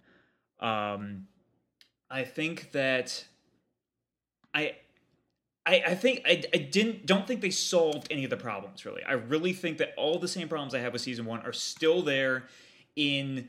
[0.60, 1.28] Um,
[2.10, 3.26] I think that
[4.54, 4.76] I.
[5.63, 9.04] I, I think I, I didn't don't think they solved any of the problems really.
[9.04, 12.02] I really think that all the same problems I have with season one are still
[12.02, 12.45] there
[12.95, 13.47] in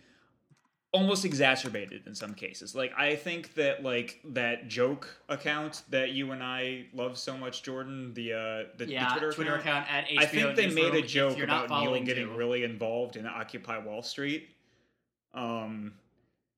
[0.93, 2.75] almost exacerbated in some cases.
[2.75, 7.63] Like I think that like that joke account that you and I love so much,
[7.63, 10.95] Jordan, the uh the, yeah, the Twitter, Twitter account, at HBO I think they made
[10.95, 12.35] a joke about Neil getting too.
[12.37, 14.51] really involved in Occupy Wall Street.
[15.35, 15.95] Um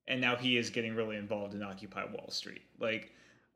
[0.08, 2.62] and now he is getting really involved in Occupy Wall Street.
[2.80, 3.12] Like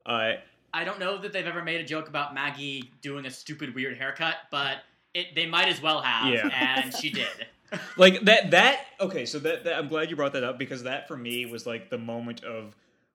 [0.06, 0.34] uh
[0.72, 3.96] I don't know that they've ever made a joke about Maggie doing a stupid weird
[3.96, 4.76] haircut, but
[5.14, 6.48] it they might as well have, Yeah.
[6.52, 7.26] and she did.
[7.96, 11.06] like that that okay so that, that i'm glad you brought that up because that
[11.06, 12.74] for me was like the moment of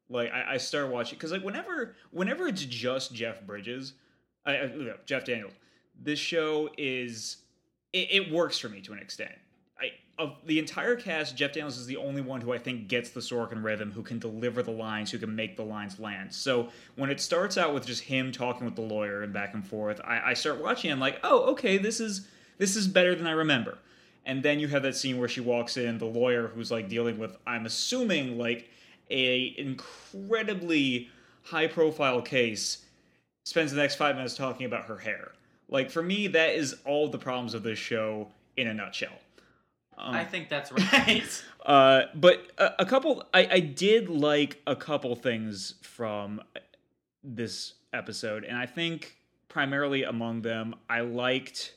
[0.09, 3.93] like i, I started watching because like whenever whenever it's just jeff bridges
[4.45, 5.53] I, I, jeff daniels
[6.01, 7.37] this show is
[7.91, 9.33] it, it works for me to an extent.
[9.79, 13.09] I of the entire cast jeff daniels is the only one who i think gets
[13.09, 16.33] the sorkin rhythm who can deliver the lines who can make the lines land.
[16.33, 19.65] So when it starts out with just him talking with the lawyer and back and
[19.65, 23.25] forth i, I start watching i'm like oh okay this is this is better than
[23.25, 23.77] i remember
[24.25, 27.17] and then you have that scene where she walks in, the lawyer who's like dealing
[27.17, 28.69] with, I'm assuming, like
[29.09, 31.09] a incredibly
[31.43, 32.85] high profile case,
[33.43, 35.33] spends the next five minutes talking about her hair.
[35.69, 39.17] Like for me, that is all the problems of this show in a nutshell.
[39.97, 41.43] Um, I think that's right.
[41.65, 46.41] uh, but a, a couple, I, I did like a couple things from
[47.23, 49.17] this episode, and I think
[49.49, 51.75] primarily among them, I liked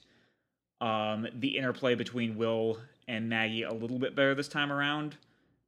[0.80, 5.16] um, the interplay between Will and Maggie a little bit better this time around.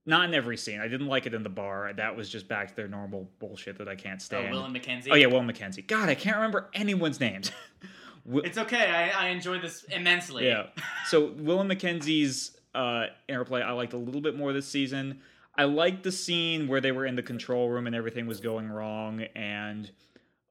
[0.07, 0.81] Not in every scene.
[0.81, 1.93] I didn't like it in the bar.
[1.95, 4.55] That was just back to their normal bullshit that I can't oh, stand.
[4.55, 5.11] Will and Mackenzie.
[5.11, 5.83] Oh yeah, Will and Mackenzie.
[5.83, 7.51] God, I can't remember anyone's names.
[8.25, 8.87] Wi- It's okay.
[8.87, 10.47] I, I enjoyed this immensely.
[10.47, 10.67] yeah.
[11.07, 15.21] So Will and Mackenzie's uh, interplay I liked a little bit more this season.
[15.57, 18.69] I liked the scene where they were in the control room and everything was going
[18.71, 19.91] wrong, and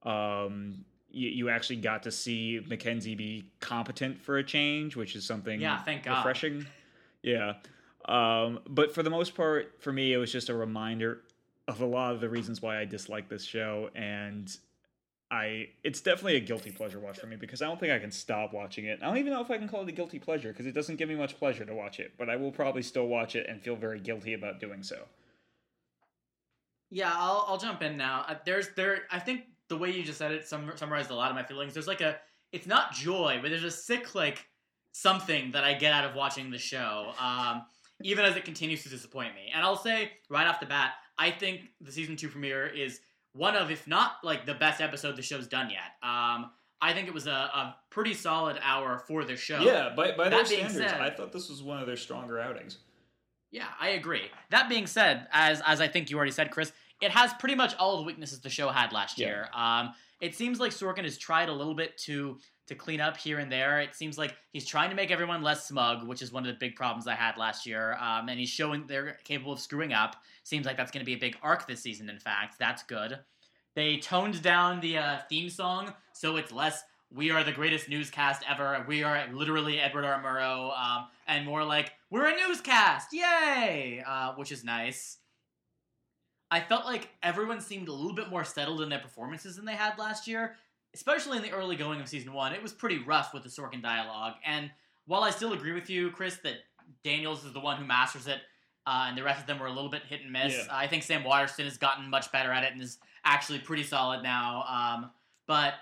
[0.02, 5.24] um, you, you actually got to see Mackenzie be competent for a change, which is
[5.24, 6.18] something Yeah, thank God.
[6.18, 6.66] refreshing.
[7.22, 7.54] Yeah.
[8.04, 11.22] Um, but for the most part, for me, it was just a reminder
[11.66, 14.56] of a lot of the reasons why I dislike this show, and
[15.30, 18.12] I it's definitely a guilty pleasure watch for me because I don't think I can
[18.12, 19.00] stop watching it.
[19.02, 20.94] I don't even know if I can call it a guilty pleasure because it doesn't
[20.96, 23.60] give me much pleasure to watch it, but I will probably still watch it and
[23.60, 25.00] feel very guilty about doing so.
[26.90, 28.24] Yeah, I'll I'll jump in now.
[28.28, 29.02] Uh, there's there.
[29.10, 31.74] I think the way you just said it sum- summarized a lot of my feelings.
[31.74, 32.16] There's like a.
[32.52, 34.46] It's not joy, but there's a sick like
[34.92, 37.12] something that I get out of watching the show.
[37.20, 37.62] Um,
[38.02, 39.50] even as it continues to disappoint me.
[39.52, 43.00] And I'll say right off the bat, I think the season two premiere is
[43.32, 45.96] one of, if not like the best episode the show's done yet.
[46.08, 46.50] Um,
[46.80, 49.58] I think it was a, a pretty solid hour for the show.
[49.60, 51.96] Yeah, by by their That being standards, said- I thought this was one of their
[51.96, 52.78] stronger outings.
[53.50, 54.30] Yeah, I agree.
[54.50, 57.74] That being said, as as I think you already said, Chris, it has pretty much
[57.76, 59.26] all the weaknesses the show had last Yeah.
[59.26, 59.48] year.
[59.54, 63.38] Um, it seems like Sorkin has tried a little bit to to clean up here
[63.38, 63.80] and there.
[63.80, 66.58] It seems like he's trying to make everyone less smug, which is one of the
[66.58, 67.94] big problems I had last year.
[67.98, 70.16] Um, and he's showing they're capable of screwing up.
[70.42, 72.10] Seems like that's going to be a big arc this season.
[72.10, 73.20] In fact, that's good.
[73.74, 78.42] They toned down the uh, theme song, so it's less "We are the greatest newscast
[78.46, 80.22] ever." We are literally Edward R.
[80.22, 85.18] Murrow, um, and more like "We're a newscast, yay!" Uh, which is nice.
[86.50, 89.74] I felt like everyone seemed a little bit more settled in their performances than they
[89.74, 90.56] had last year,
[90.94, 92.54] especially in the early going of season one.
[92.54, 94.70] It was pretty rough with the Sorkin dialogue, and
[95.06, 96.56] while I still agree with you, Chris, that
[97.02, 98.38] Daniels is the one who masters it,
[98.86, 100.54] uh, and the rest of them were a little bit hit and miss.
[100.54, 100.64] Yeah.
[100.70, 104.22] I think Sam Waterston has gotten much better at it and is actually pretty solid
[104.22, 104.64] now.
[104.68, 105.10] Um,
[105.46, 105.74] but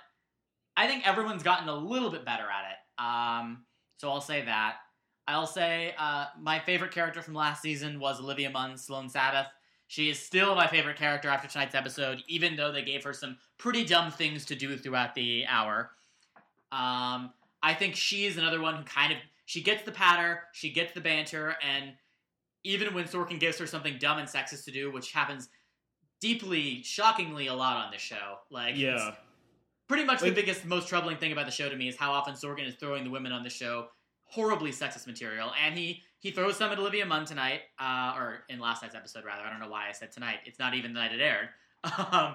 [0.76, 3.02] I think everyone's gotten a little bit better at it.
[3.04, 3.64] Um,
[3.98, 4.76] so I'll say that.
[5.28, 9.46] I'll say uh, my favorite character from last season was Olivia Munn, Sloan Sabbith.
[9.88, 13.38] She is still my favorite character after tonight's episode, even though they gave her some
[13.56, 15.92] pretty dumb things to do throughout the hour.
[16.72, 20.70] Um, I think she is another one who kind of she gets the patter, she
[20.72, 21.92] gets the banter, and
[22.64, 25.48] even when Sorkin gives her something dumb and sexist to do, which happens
[26.20, 29.14] deeply, shockingly a lot on this show, like Yeah.
[29.86, 32.10] pretty much Like- the biggest, most troubling thing about the show to me is how
[32.10, 33.88] often Sorkin is throwing the women on the show
[34.26, 38.58] horribly sexist material, and he he throws some at Olivia Munn tonight, uh, or in
[38.58, 39.42] last night's episode rather.
[39.42, 40.38] I don't know why I said tonight.
[40.44, 41.48] It's not even the night it aired.
[42.10, 42.34] Um,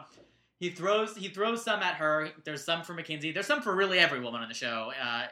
[0.61, 2.29] he throws he throws some at her.
[2.45, 3.31] There's some for Mackenzie.
[3.31, 5.25] There's some for really every woman on the show uh,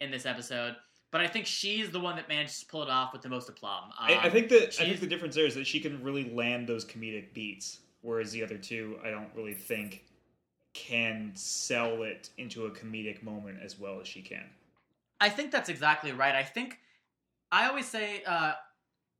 [0.00, 0.76] in this episode.
[1.10, 3.48] But I think she's the one that managed to pull it off with the most
[3.48, 3.84] aplomb.
[3.84, 6.30] Um, I, I think that I think the difference there is that she can really
[6.30, 10.04] land those comedic beats, whereas the other two, I don't really think
[10.74, 14.44] can sell it into a comedic moment as well as she can.
[15.20, 16.34] I think that's exactly right.
[16.34, 16.78] I think
[17.50, 18.52] I always say uh,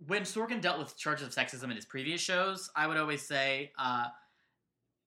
[0.07, 3.73] when Sorkin dealt with charges of sexism in his previous shows, I would always say
[3.79, 4.07] uh,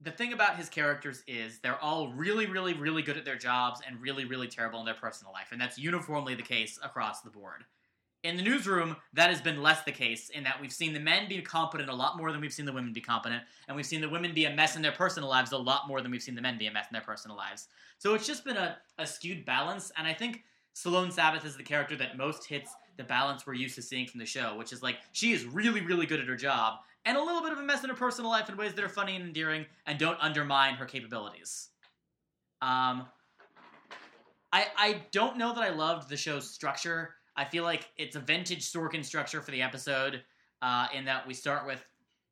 [0.02, 3.82] the thing about his characters is they're all really, really, really good at their jobs
[3.88, 7.30] and really, really terrible in their personal life, and that's uniformly the case across the
[7.30, 7.64] board.
[8.24, 11.28] In the newsroom, that has been less the case in that we've seen the men
[11.28, 14.02] be competent a lot more than we've seen the women be competent, and we've seen
[14.02, 16.36] the women be a mess in their personal lives a lot more than we've seen
[16.36, 17.68] the men be a mess in their personal lives.
[17.98, 21.64] So it's just been a, a skewed balance, and I think Sloan Sabbith is the
[21.64, 24.82] character that most hits the balance we're used to seeing from the show, which is
[24.82, 27.64] like she is really, really good at her job and a little bit of a
[27.64, 30.76] mess in her personal life in ways that are funny and endearing and don't undermine
[30.76, 31.70] her capabilities.
[32.62, 33.08] Um,
[34.54, 37.16] I I don't know that I loved the show's structure.
[37.36, 40.22] I feel like it's a vintage Sorkin structure for the episode,
[40.62, 41.84] uh, in that we start with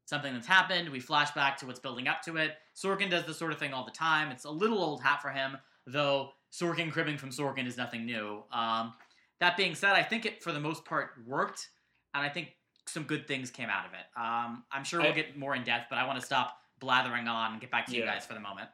[0.05, 2.53] something that's happened, we flash back to what's building up to it.
[2.75, 4.31] Sorkin does this sort of thing all the time.
[4.31, 8.43] It's a little old hat for him, though Sorkin cribbing from Sorkin is nothing new.
[8.51, 8.93] Um,
[9.39, 11.69] that being said, I think it for the most part worked,
[12.13, 12.49] and I think
[12.87, 14.05] some good things came out of it.
[14.19, 17.27] Um, I'm sure we'll I- get more in depth, but I want to stop blathering
[17.27, 18.69] on and get back to you guys for the moment.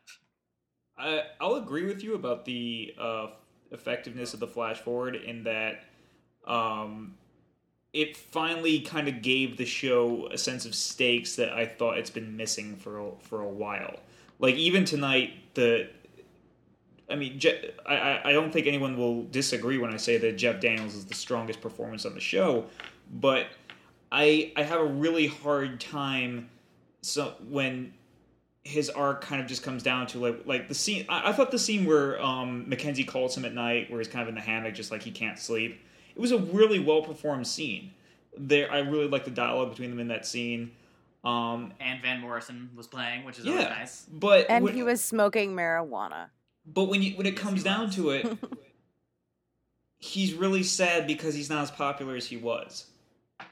[0.98, 3.28] I, I'll agree with you about the uh,
[3.72, 5.84] effectiveness of the flash forward in that
[6.48, 7.16] um,
[7.92, 12.10] it finally kind of gave the show a sense of stakes that I thought it's
[12.10, 14.00] been missing for a, for a while.
[14.40, 15.90] Like even tonight, the
[17.10, 20.38] I mean, Je- I, I I don't think anyone will disagree when I say that
[20.38, 22.66] Jeff Daniels is the strongest performance on the show,
[23.12, 23.48] but
[24.12, 26.50] I I have a really hard time
[27.02, 27.94] so when
[28.64, 31.06] his arc kind of just comes down to like like the scene.
[31.08, 34.24] I, I thought the scene where um, Mackenzie calls him at night, where he's kind
[34.24, 35.80] of in the hammock, just like he can't sleep.
[36.16, 37.92] It was a really well performed scene.
[38.38, 40.72] There, I really like the dialogue between them in that scene.
[41.24, 44.06] Um, And Van Morrison was playing, which is always nice.
[44.12, 46.30] but And when- he was smoking marijuana.
[46.66, 47.96] But when you when it comes down was.
[47.96, 48.38] to it,
[49.98, 52.88] he's really sad because he's not as popular as he was.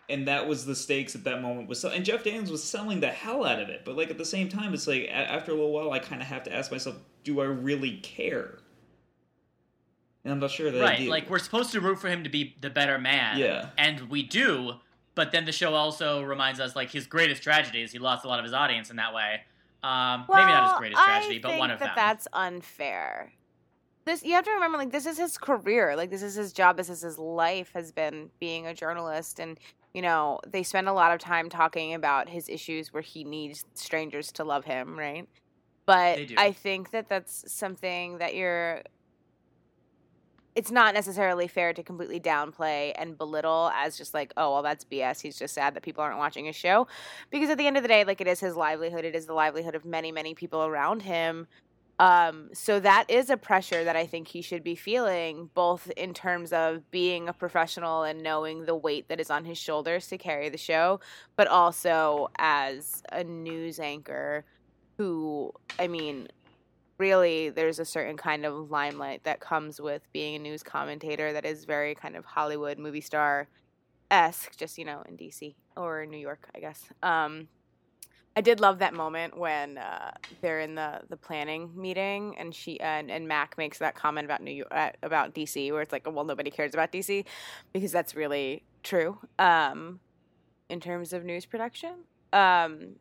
[0.09, 3.07] And that was the stakes at that moment was and Jeff Daniels was selling the
[3.07, 3.83] hell out of it.
[3.83, 6.27] But like at the same time, it's like after a little while, I kind of
[6.27, 8.59] have to ask myself, do I really care?
[10.23, 11.09] And I'm not sure that I right, do.
[11.09, 13.37] like we're supposed to root for him to be the better man.
[13.37, 13.69] Yeah.
[13.77, 14.75] And we do,
[15.15, 18.27] but then the show also reminds us like his greatest tragedy is he lost a
[18.27, 19.41] lot of his audience in that way.
[19.83, 21.93] Um, maybe not his Well, greatest tragedy, I but one of that them.
[21.95, 23.33] That's unfair.
[24.05, 26.77] This you have to remember, like this is his career, like this is his job,
[26.77, 29.57] this is his life has been being a journalist, and
[29.93, 33.65] you know they spend a lot of time talking about his issues where he needs
[33.75, 35.27] strangers to love him, right?
[35.85, 38.83] But I think that that's something that you're.
[40.55, 44.85] It's not necessarily fair to completely downplay and belittle as just like, oh, well, that's
[44.85, 45.21] BS.
[45.21, 46.87] He's just sad that people aren't watching his show.
[47.31, 49.05] Because at the end of the day like it is his livelihood.
[49.05, 51.47] It is the livelihood of many many people around him.
[51.99, 56.13] Um so that is a pressure that i think he should be feeling both in
[56.13, 60.17] terms of being a professional and knowing the weight that is on his shoulders to
[60.17, 60.99] carry the show
[61.35, 64.43] but also as a news anchor
[64.97, 66.27] who i mean
[67.03, 71.45] really there's a certain kind of limelight that comes with being a news commentator that
[71.45, 73.47] is very kind of hollywood movie star
[74.13, 76.81] esque, just you know, in DC or New York, I guess.
[77.01, 77.47] Um,
[78.35, 80.11] I did love that moment when uh,
[80.41, 84.41] they're in the the planning meeting and she and, and Mac makes that comment about
[84.41, 87.25] New York uh, about DC, where it's like, well, nobody cares about DC
[87.73, 89.99] because that's really true um,
[90.69, 91.93] in terms of news production.
[92.31, 92.95] Um,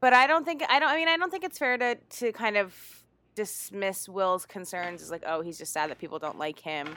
[0.00, 0.88] but I don't think I don't.
[0.88, 3.01] I mean, I don't think it's fair to to kind of
[3.34, 6.88] dismiss Will's concerns as like, oh, he's just sad that people don't like him.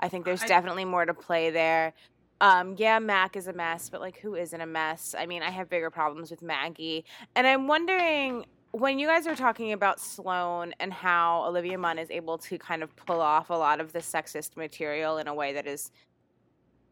[0.00, 1.92] I think there's I- definitely more to play there.
[2.40, 5.14] Um, yeah, Mac is a mess, but like, who isn't a mess?
[5.16, 7.04] I mean, I have bigger problems with Maggie,
[7.36, 12.10] and I'm wondering when you guys are talking about Sloan and how Olivia Munn is
[12.10, 15.52] able to kind of pull off a lot of the sexist material in a way
[15.52, 15.92] that is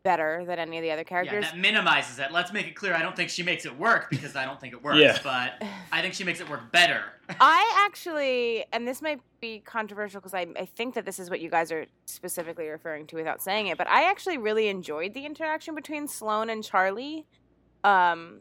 [0.03, 1.45] better than any of the other yeah, characters.
[1.45, 2.33] that minimizes it.
[2.33, 2.95] Let's make it clear.
[2.95, 4.99] I don't think she makes it work because I don't think it works.
[4.99, 5.19] Yeah.
[5.23, 7.03] But I think she makes it work better.
[7.41, 11.41] I actually, and this might be controversial because I, I think that this is what
[11.41, 15.25] you guys are specifically referring to without saying it, but I actually really enjoyed the
[15.25, 17.27] interaction between Sloan and Charlie.
[17.85, 18.41] Um,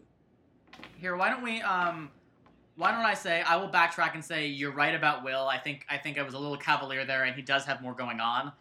[0.97, 1.62] Here, why don't we?
[1.62, 2.12] Um,
[2.76, 5.47] why don't I say I will backtrack and say you're right about Will.
[5.47, 7.93] I think I think I was a little cavalier there, and he does have more
[7.93, 8.51] going on.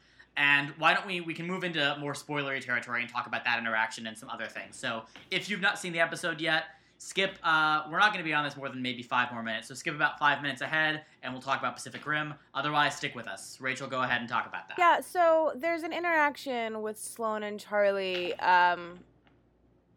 [0.40, 3.58] And why don't we we can move into more spoilery territory and talk about that
[3.58, 4.74] interaction and some other things.
[4.74, 6.64] So if you've not seen the episode yet,
[6.96, 7.36] skip.
[7.44, 9.74] Uh, we're not going to be on this more than maybe five more minutes, so
[9.74, 12.32] skip about five minutes ahead, and we'll talk about Pacific Rim.
[12.54, 13.58] Otherwise, stick with us.
[13.60, 14.78] Rachel, go ahead and talk about that.
[14.78, 18.32] Yeah, so there's an interaction with Sloan and Charlie.
[18.40, 19.00] Um,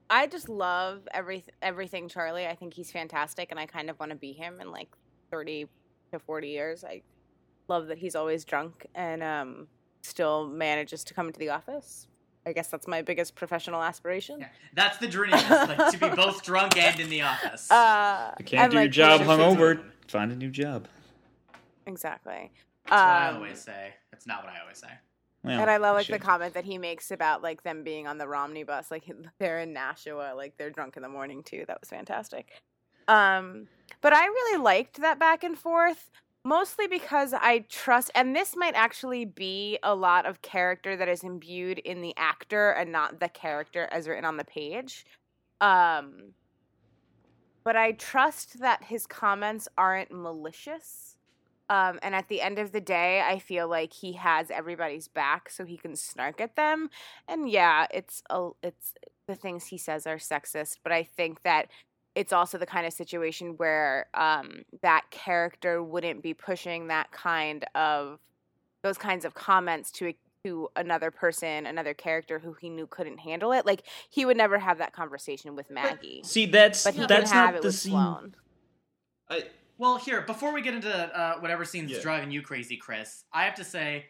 [0.09, 2.47] I just love every everything Charlie.
[2.47, 4.89] I think he's fantastic, and I kind of want to be him in like
[5.31, 5.67] thirty
[6.11, 6.83] to forty years.
[6.83, 7.01] I
[7.69, 9.67] love that he's always drunk and um,
[10.03, 12.07] still manages to come into the office.
[12.45, 14.41] I guess that's my biggest professional aspiration.
[14.41, 17.71] Yeah, that's the dream, like, to be both drunk and in the office.
[17.71, 19.81] Uh, You can't and, do your job hungover.
[20.09, 20.87] Find a new job.
[21.87, 22.51] Exactly.
[22.85, 23.93] That's what I Um, always say.
[24.11, 24.89] That's not what I always say.
[25.43, 28.17] Well, and I love like the comment that he makes about like them being on
[28.17, 31.63] the Romney bus, like they're in Nashua, like they're drunk in the morning too.
[31.67, 32.49] That was fantastic.
[33.07, 33.67] Um,
[34.01, 36.09] but I really liked that back and forth,
[36.43, 41.23] mostly because I trust, and this might actually be a lot of character that is
[41.23, 45.05] imbued in the actor and not the character as written on the page.
[45.61, 46.33] Um,
[47.63, 51.15] but I trust that his comments aren't malicious.
[51.69, 55.49] Um, and at the end of the day, I feel like he has everybody's back,
[55.49, 56.89] so he can snark at them.
[57.27, 58.93] And yeah, it's a, it's
[59.27, 61.69] the things he says are sexist, but I think that
[62.15, 67.65] it's also the kind of situation where um, that character wouldn't be pushing that kind
[67.75, 68.19] of
[68.83, 73.19] those kinds of comments to a, to another person, another character who he knew couldn't
[73.19, 73.65] handle it.
[73.65, 77.39] Like he would never have that conversation with Maggie, See, that's but he that's can
[77.39, 77.91] have not it the with scene.
[77.91, 78.35] Sloan.
[79.29, 79.43] I,
[79.77, 82.01] Well, here, before we get into uh, whatever scene's Yeah.
[82.01, 84.05] driving you crazy, Chris, I have to say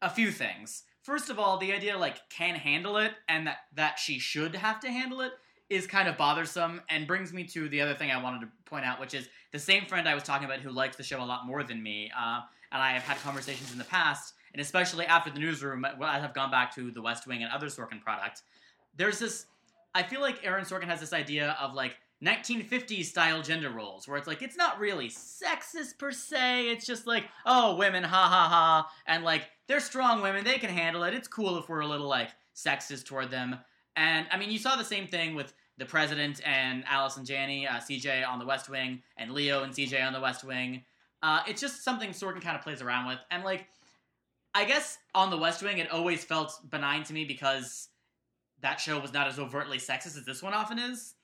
[0.00, 0.84] a few things.
[1.02, 4.80] First of all, the idea like can handle it and that that she should have
[4.80, 5.32] to handle it
[5.70, 8.84] is kind of bothersome and brings me to the other thing I wanted to point
[8.84, 11.24] out, which is the same friend I was talking about who likes the show a
[11.24, 12.40] lot more than me, uh,
[12.72, 16.34] and I have had conversations in the past, and especially after the newsroom, as I've
[16.34, 18.42] gone back to The West Wing and other Sorkin product.
[18.96, 19.46] There's this.
[19.94, 21.94] I feel like Aaron Sorkin has this idea of like
[22.24, 27.06] 1950s style gender roles where it's like it's not really sexist per se it's just
[27.06, 31.12] like oh women ha ha ha and like they're strong women they can handle it
[31.12, 33.56] it's cool if we're a little like sexist toward them
[33.96, 37.74] and i mean you saw the same thing with the president and allison janney uh,
[37.74, 40.82] cj on the west wing and leo and cj on the west wing
[41.22, 43.66] uh, it's just something sorkin kind of plays around with and like
[44.54, 47.88] i guess on the west wing it always felt benign to me because
[48.60, 51.14] that show was not as overtly sexist as this one often is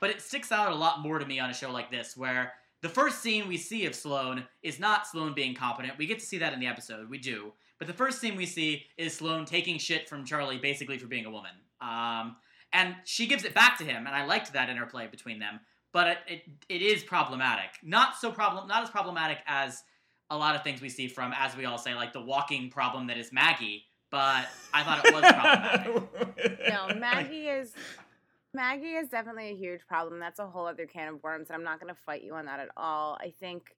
[0.00, 2.52] but it sticks out a lot more to me on a show like this, where
[2.82, 5.98] the first scene we see of Sloan is not Sloan being competent.
[5.98, 7.52] We get to see that in the episode, we do.
[7.78, 11.26] But the first scene we see is Sloan taking shit from Charlie basically for being
[11.26, 11.52] a woman.
[11.80, 12.36] Um,
[12.72, 15.60] and she gives it back to him, and I liked that interplay between them.
[15.92, 17.70] But it, it, it is problematic.
[17.82, 19.82] Not so problem, not as problematic as
[20.30, 23.06] a lot of things we see from, as we all say, like the walking problem
[23.06, 23.84] that is Maggie.
[24.10, 26.68] But I thought it was problematic.
[26.68, 27.72] No, Maggie is
[28.52, 30.18] Maggie is definitely a huge problem.
[30.18, 32.46] That's a whole other can of worms, and I'm not going to fight you on
[32.46, 33.18] that at all.
[33.20, 33.76] I think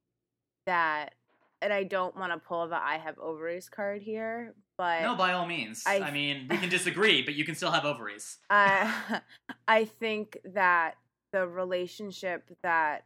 [0.66, 1.14] that,
[1.60, 5.32] and I don't want to pull the "I have ovaries" card here, but No, by
[5.32, 5.82] all means.
[5.86, 8.38] I- I, mean, we can disagree, but you can still have ovaries.
[8.50, 9.20] I
[9.68, 10.94] I think that
[11.32, 13.04] the relationship that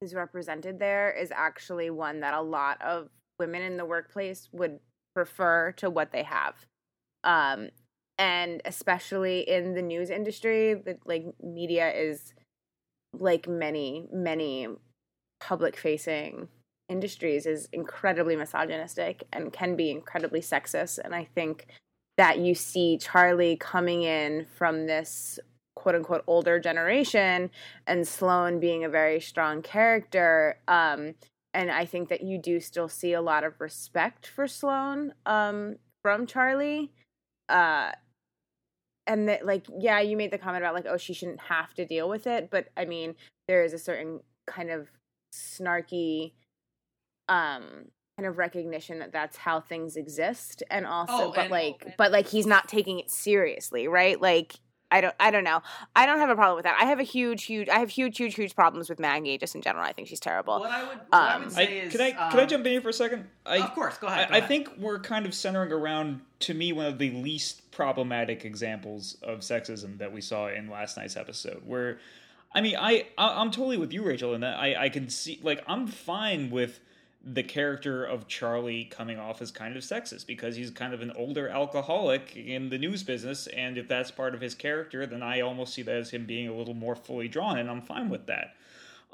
[0.00, 4.78] is represented there is actually one that a lot of women in the workplace would
[5.14, 6.54] prefer to what they have.
[7.24, 7.68] Um
[8.16, 12.32] and especially in the news industry, the like media is
[13.12, 14.68] like many many
[15.40, 16.48] public facing
[16.94, 21.66] industries is incredibly misogynistic and can be incredibly sexist and I think
[22.16, 25.38] that you see Charlie coming in from this
[25.74, 27.50] quote unquote older generation
[27.86, 30.58] and Sloan being a very strong character.
[30.68, 31.14] Um,
[31.52, 35.76] and I think that you do still see a lot of respect for Sloan um,
[36.02, 36.92] from Charlie.
[37.48, 37.92] Uh,
[39.06, 41.84] and that, like, yeah, you made the comment about, like, oh, she shouldn't have to
[41.84, 42.48] deal with it.
[42.50, 43.14] But I mean,
[43.48, 44.88] there is a certain kind of
[45.34, 46.32] snarky
[47.28, 47.62] um
[48.16, 52.12] kind of recognition that that's how things exist and also Oh, but and- like but
[52.12, 54.54] like he's not taking it seriously right like
[54.90, 55.62] i don't i don't know
[55.96, 58.16] i don't have a problem with that i have a huge huge i have huge
[58.18, 60.98] huge huge problems with maggie just in general i think she's terrible What I would,
[60.98, 62.90] what I Um, would I, is, could I could I um, jump in here for
[62.90, 63.26] a second?
[63.46, 64.26] I, of course, go ahead.
[64.26, 64.48] I, go I ahead.
[64.48, 69.40] think we're kind of centering around, to me, one of the least problematic examples of
[69.40, 71.62] sexism that we saw in last night's episode.
[71.66, 71.98] Where,
[72.54, 75.40] I mean, I, I I'm totally with you, Rachel, in that I I can see
[75.42, 76.80] like I'm fine with
[77.26, 81.10] the character of Charlie coming off as kind of sexist because he's kind of an
[81.16, 85.40] older alcoholic in the news business, and if that's part of his character, then I
[85.40, 88.26] almost see that as him being a little more fully drawn, and I'm fine with
[88.26, 88.54] that.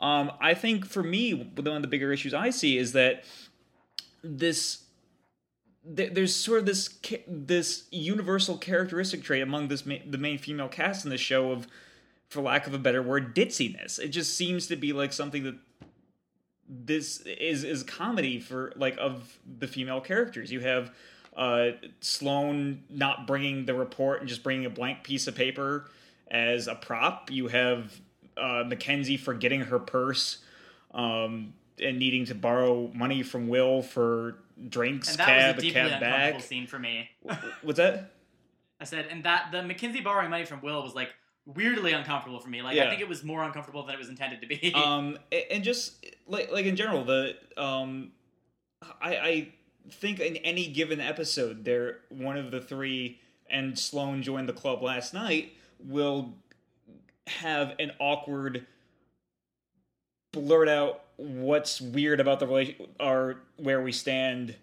[0.00, 3.24] Um, I think for me, one of the bigger issues I see is that
[4.22, 4.84] this
[5.84, 11.04] there's sort of this this universal characteristic trait among this ma- the main female cast
[11.04, 11.66] in the show of
[12.28, 15.54] for lack of a better word ditziness it just seems to be like something that
[16.72, 20.52] this is is comedy for like of the female characters.
[20.52, 20.92] You have
[21.36, 25.90] uh sloan not bringing the report and just bringing a blank piece of paper
[26.30, 27.30] as a prop.
[27.30, 28.00] You have
[28.36, 30.38] uh mackenzie forgetting her purse
[30.92, 31.52] um
[31.82, 34.36] and needing to borrow money from will for
[34.68, 36.42] drinks And that cab was a a deeply cab uncomfortable bag.
[36.42, 37.10] scene for me.
[37.62, 38.12] what's that?
[38.80, 41.10] I said, and that the Mackenzie borrowing money from Will was like
[41.46, 42.62] weirdly uncomfortable for me.
[42.62, 42.86] Like Yeah.
[42.86, 44.72] I think it was more uncomfortable than it was intended to be.
[44.84, 45.18] um
[45.50, 48.12] and just like like in general the um
[49.00, 49.48] i i
[49.90, 53.18] think in any given episode there one of the three
[53.48, 55.52] and sloan joined the club last night
[55.84, 56.34] will
[57.26, 58.66] have an awkward
[60.32, 64.54] blurt out what's weird about the relation or where we stand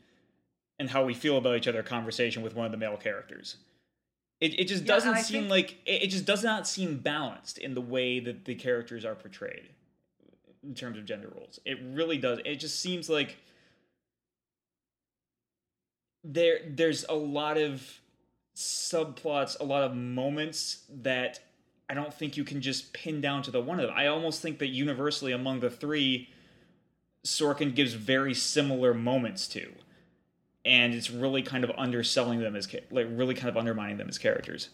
[0.79, 3.57] and how we feel about each other conversation with one of the male characters
[4.39, 7.57] it, it just Yeah, doesn't seem think- like it, it just does not seem balanced
[7.57, 9.69] in the way that the characters are portrayed
[10.63, 11.59] in terms of gender roles.
[11.65, 12.39] It really does.
[12.45, 13.37] It just seems like
[16.23, 18.01] there there's a lot of
[18.55, 21.39] subplots a lot of moments that
[21.89, 23.95] i don't think you can just pin down to the one of them.
[23.95, 26.29] I almost think that universally among the three
[27.25, 29.71] sorkin gives very similar moments to
[30.67, 34.17] and it's really kind of underselling them as like really kind of undermining them as
[34.17, 34.69] characters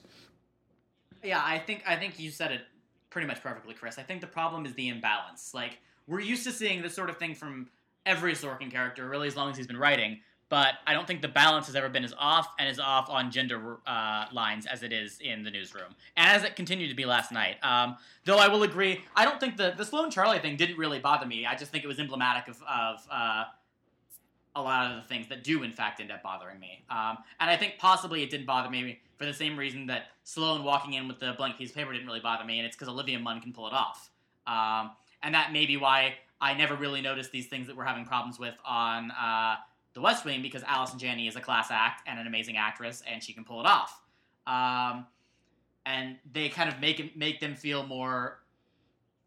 [1.23, 2.61] Yeah, I think I think you said it
[3.09, 3.97] pretty much perfectly, Chris.
[3.97, 5.53] I think the problem is the imbalance.
[5.53, 5.77] Like
[6.07, 7.69] we're used to seeing this sort of thing from
[8.05, 10.19] every Sorkin character, really, as long as he's been writing.
[10.49, 13.31] But I don't think the balance has ever been as off and as off on
[13.31, 17.05] gender uh, lines as it is in the newsroom, and as it continued to be
[17.05, 17.55] last night.
[17.63, 20.99] Um, though I will agree, I don't think the the Sloan Charlie thing didn't really
[20.99, 21.45] bother me.
[21.45, 23.45] I just think it was emblematic of of uh,
[24.55, 26.83] a lot of the things that do in fact end up bothering me.
[26.89, 30.63] Um, and I think possibly it didn't bother me for the same reason that Sloan
[30.63, 32.89] walking in with the blank piece of paper didn't really bother me, and it's because
[32.89, 34.11] Olivia Munn can pull it off.
[34.45, 34.91] Um,
[35.23, 38.37] and that may be why I never really noticed these things that we're having problems
[38.37, 39.55] with on uh,
[39.93, 43.23] The West Wing, because Allison Janney is a class act and an amazing actress, and
[43.23, 44.01] she can pull it off.
[44.45, 45.07] Um,
[45.85, 48.39] and they kind of make it, make them feel more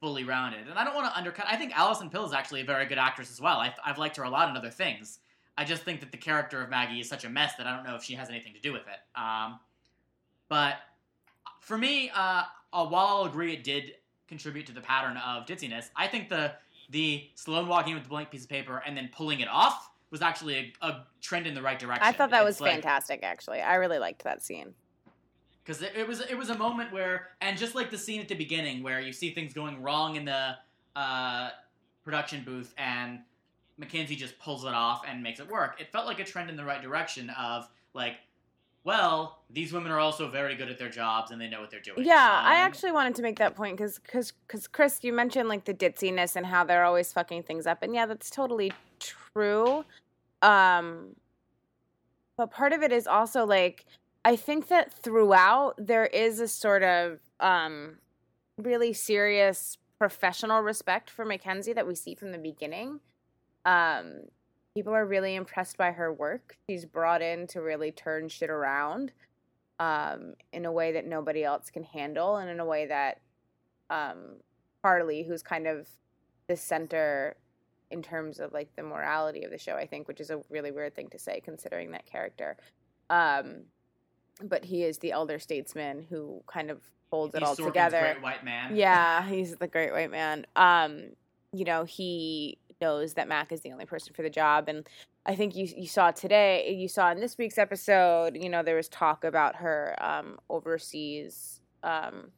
[0.00, 0.68] fully rounded.
[0.68, 1.46] And I don't want to undercut.
[1.48, 3.58] I think Alison Pill is actually a very good actress as well.
[3.58, 5.20] I've, I've liked her a lot in other things.
[5.58, 7.86] I just think that the character of Maggie is such a mess that I don't
[7.86, 9.18] know if she has anything to do with it.
[9.20, 9.58] Um,
[10.48, 10.76] but
[11.60, 12.42] for me, uh,
[12.72, 13.92] uh, while I'll agree it did
[14.28, 16.52] contribute to the pattern of ditziness, I think the
[16.90, 19.90] the Sloan walking in with the blank piece of paper and then pulling it off
[20.12, 22.04] was actually a, a trend in the right direction.
[22.06, 23.20] I thought that It's was like- fantastic.
[23.24, 24.72] Actually, I really liked that scene.
[25.66, 28.28] Because it, it was it was a moment where and just like the scene at
[28.28, 30.54] the beginning where you see things going wrong in the
[30.94, 31.50] uh,
[32.04, 33.18] production booth and
[33.78, 35.80] Mackenzie just pulls it off and makes it work.
[35.80, 38.14] It felt like a trend in the right direction of like,
[38.84, 41.80] well, these women are also very good at their jobs and they know what they're
[41.80, 42.06] doing.
[42.06, 45.48] Yeah, I Um, actually wanted to make that point because because because Chris, you mentioned
[45.48, 49.84] like the ditziness and how they're always fucking things up, and yeah, that's totally true.
[50.42, 51.16] Um,
[52.36, 53.84] but part of it is also like
[54.26, 57.98] I think that throughout there is a sort of um
[58.58, 62.98] really serious professional respect for Mackenzie that we see from the beginning.
[63.64, 64.22] Um,
[64.74, 66.56] people are really impressed by her work.
[66.68, 69.12] She's brought in to really turn shit around
[69.78, 73.20] um, in a way that nobody else can handle, and in a way that
[73.90, 74.38] um,
[74.82, 75.88] Charlie, who's kind of
[76.48, 77.36] the center
[77.92, 80.72] in terms of like the morality of the show, I think, which is a really
[80.72, 82.56] weird thing to say considering that character.
[83.08, 83.66] Um,
[84.42, 86.80] but he is the elder statesman who kind of
[87.10, 88.00] holds it he's all Sorkin's together.
[88.00, 88.76] Great white man.
[88.76, 90.46] Yeah, he's the great white man.
[90.56, 91.10] Um,
[91.52, 94.86] you know, he knows that Mac is the only person for the job, and
[95.24, 98.76] I think you you saw today, you saw in this week's episode, you know, there
[98.76, 102.30] was talk about her um, overseas um,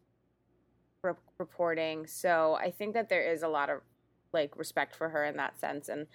[1.02, 2.06] re- reporting.
[2.06, 3.80] So I think that there is a lot of
[4.32, 6.06] like respect for her in that sense, and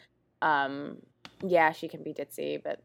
[0.42, 0.98] um,
[1.46, 2.82] yeah, she can be ditzy, but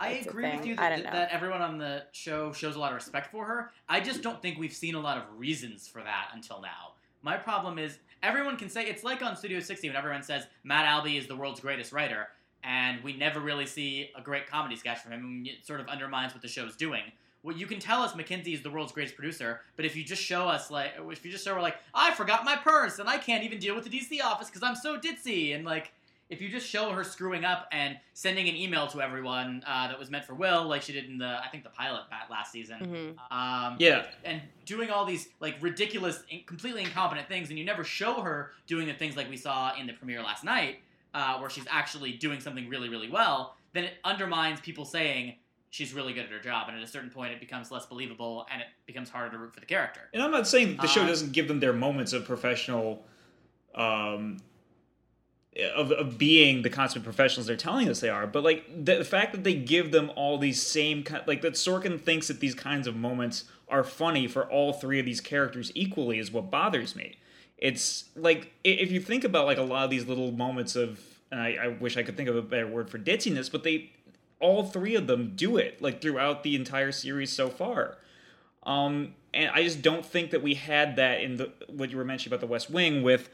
[0.00, 3.30] I agree with you that, that everyone on the show shows a lot of respect
[3.30, 3.70] for her.
[3.88, 6.92] I just don't think we've seen a lot of reasons for that until now.
[7.22, 10.86] My problem is everyone can say it's like on Studio 60 when everyone says Matt
[10.86, 12.28] Albie is the world's greatest writer,
[12.64, 15.24] and we never really see a great comedy sketch from him.
[15.24, 17.02] and It sort of undermines what the show's doing.
[17.42, 20.22] Well, you can tell us Mackenzie is the world's greatest producer, but if you just
[20.22, 23.16] show us like, if you just show her like, I forgot my purse and I
[23.18, 25.92] can't even deal with the DC office because I'm so ditzy, and like,
[26.30, 29.98] if you just show her screwing up and sending an email to everyone uh, that
[29.98, 32.52] was meant for Will, like she did in the I think the pilot bat last
[32.52, 33.36] season, mhm.
[33.36, 37.84] um, Yeah, and doing all these like ridiculous, in- completely incompetent things, and you never
[37.84, 40.78] show her doing the things like we saw in the premiere last night,
[41.14, 43.56] uh, where she's actually doing something really, really well.
[43.72, 45.36] then it undermines people saying
[45.70, 48.44] she's really good at her job, and at a certain point, it becomes less believable,
[48.50, 50.00] and it becomes harder to root for the character.
[50.12, 53.04] And I'm not saying the show Uh, doesn't give them their moments of professional,
[53.76, 54.38] um,
[55.58, 58.26] of, of being the consummate professionals they're telling us they are.
[58.26, 61.54] But like the, the fact that they give them all these same kind, like that
[61.54, 65.72] Sorkin thinks that these kinds of moments are funny for all three of these characters
[65.74, 67.16] equally is what bothers me.
[67.58, 71.40] It's like if you think about like a lot of these little moments of, and
[71.40, 73.92] I, I wish I could think of a better word for ditziness, but they
[74.40, 77.98] all three of them do it like throughout the entire series so far.
[78.62, 82.04] Um, and I just don't think that we had that in the what you were
[82.04, 83.28] mentioning about the West Wing with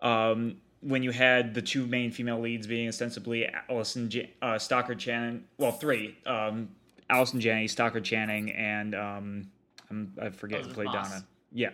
[0.00, 4.98] um, when you had the two main female leads being ostensibly Allison J- uh, Stockard
[4.98, 6.70] Channing, well, three, um,
[7.10, 9.50] Allison Janney, Stockard Channing, and um,
[9.90, 11.10] I'm, I forget who played Moss.
[11.10, 11.24] Donna.
[11.52, 11.70] Yeah,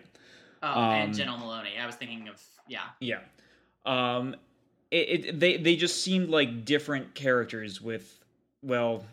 [0.63, 1.79] Oh, Um, and Janel Moloney.
[1.81, 2.81] I was thinking of yeah.
[3.01, 3.21] yeah.
[3.85, 4.35] Um,
[4.91, 8.19] it, it they they just seemed like different characters with
[8.63, 9.05] well.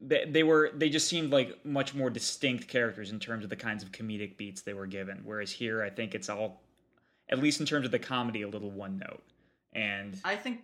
[0.00, 3.56] They, they were they just seemed like much more distinct characters in terms of the
[3.56, 5.22] kinds of comedic beats they were given.
[5.24, 6.60] Whereas here, I think it's all,
[7.32, 9.22] at least in terms of the comedy, a little one note.
[9.72, 10.60] And I think,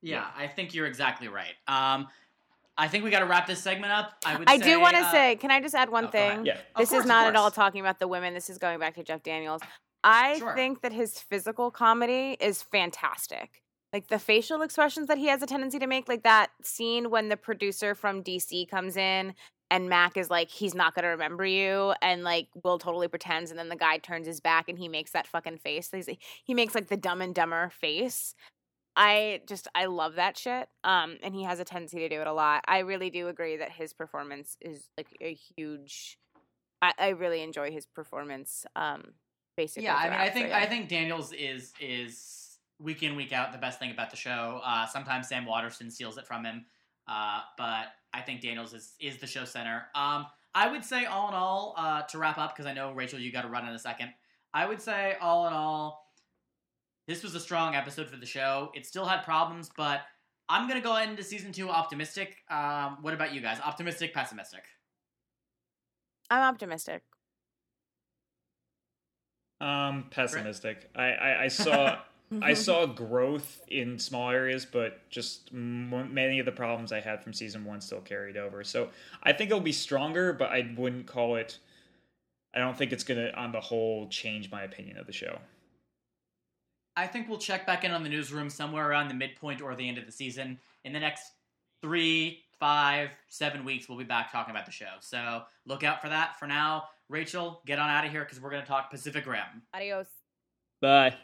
[0.00, 1.54] yeah, I think you're exactly right.
[1.66, 2.06] Um,
[2.78, 4.14] I think we got to wrap this segment up.
[4.24, 4.48] I would.
[4.48, 6.46] I say, do want to uh, say, can I just add one oh, thing?
[6.46, 8.32] yeah, this course, is not at all talking about the women.
[8.32, 9.60] This is going back to Jeff Daniels.
[10.04, 10.54] I Sure.
[10.54, 13.62] think that his physical comedy is fantastic.
[13.92, 17.28] Like the facial expressions that he has a tendency to make, like that scene when
[17.28, 19.34] the producer from DC comes in
[19.72, 21.94] and Mac is like, he's not going to remember you.
[22.02, 23.50] And like Will totally pretends.
[23.50, 25.90] And then the guy turns his back and he makes that fucking face.
[26.44, 28.34] He makes like the dumb and dumber face.
[28.96, 30.68] I just I love that shit.
[30.84, 32.64] Um, and he has a tendency to do it a lot.
[32.68, 36.18] I really do agree that his performance is like a huge.
[36.82, 38.66] I, I really enjoy his performance.
[38.76, 39.14] Um,
[39.56, 39.84] basically.
[39.84, 40.58] Yeah, I mean, I think so, yeah.
[40.58, 44.60] I think Daniels is is week in week out the best thing about the show.
[44.62, 46.66] Uh, sometimes Sam Waterston steals it from him,
[47.08, 49.86] uh, but I think Daniels is is the show center.
[49.94, 53.18] Um, I would say all in all, uh, to wrap up because I know Rachel,
[53.18, 54.10] you got to run in a second.
[54.52, 56.12] I would say all in all,
[57.08, 58.70] this was a strong episode for the show.
[58.74, 60.02] It still had problems, but
[60.48, 62.36] I'm gonna go into season two optimistic.
[62.50, 63.58] Um, what about you guys?
[63.64, 64.64] Optimistic, pessimistic?
[66.30, 67.02] I'm optimistic.
[69.60, 70.90] um, pessimistic.
[70.94, 71.98] I I, I saw.
[72.40, 72.54] I mm-hmm.
[72.54, 77.32] saw growth in small areas, but just m- many of the problems I had from
[77.32, 78.64] season one still carried over.
[78.64, 78.88] So
[79.22, 81.58] I think it'll be stronger, but I wouldn't call it.
[82.54, 85.38] I don't think it's gonna, on the whole, change my opinion of the show.
[86.96, 89.88] I think we'll check back in on the newsroom somewhere around the midpoint or the
[89.88, 90.58] end of the season.
[90.84, 91.32] In the next
[91.80, 94.94] three, five, seven weeks, we'll be back talking about the show.
[95.00, 96.38] So look out for that.
[96.38, 99.62] For now, Rachel, get on out of here because we're going to talk Pacific Rim.
[99.74, 100.08] Adios.
[100.80, 101.14] Bye.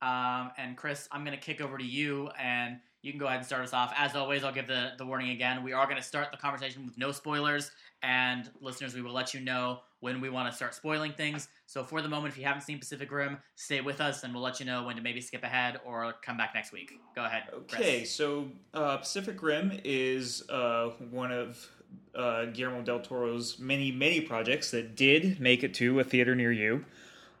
[0.00, 3.38] Um, and Chris, I'm going to kick over to you, and you can go ahead
[3.38, 3.92] and start us off.
[3.96, 5.62] As always, I'll give the, the warning again.
[5.62, 7.70] We are going to start the conversation with no spoilers,
[8.02, 11.48] and listeners, we will let you know when we want to start spoiling things.
[11.66, 14.42] So for the moment, if you haven't seen Pacific Rim, stay with us, and we'll
[14.42, 16.92] let you know when to maybe skip ahead or come back next week.
[17.16, 17.44] Go ahead.
[17.68, 17.80] Chris.
[17.80, 21.68] Okay, so uh, Pacific Rim is uh, one of
[22.14, 26.52] uh, Guillermo del Toro's many, many projects that did make it to a theater near
[26.52, 26.84] you.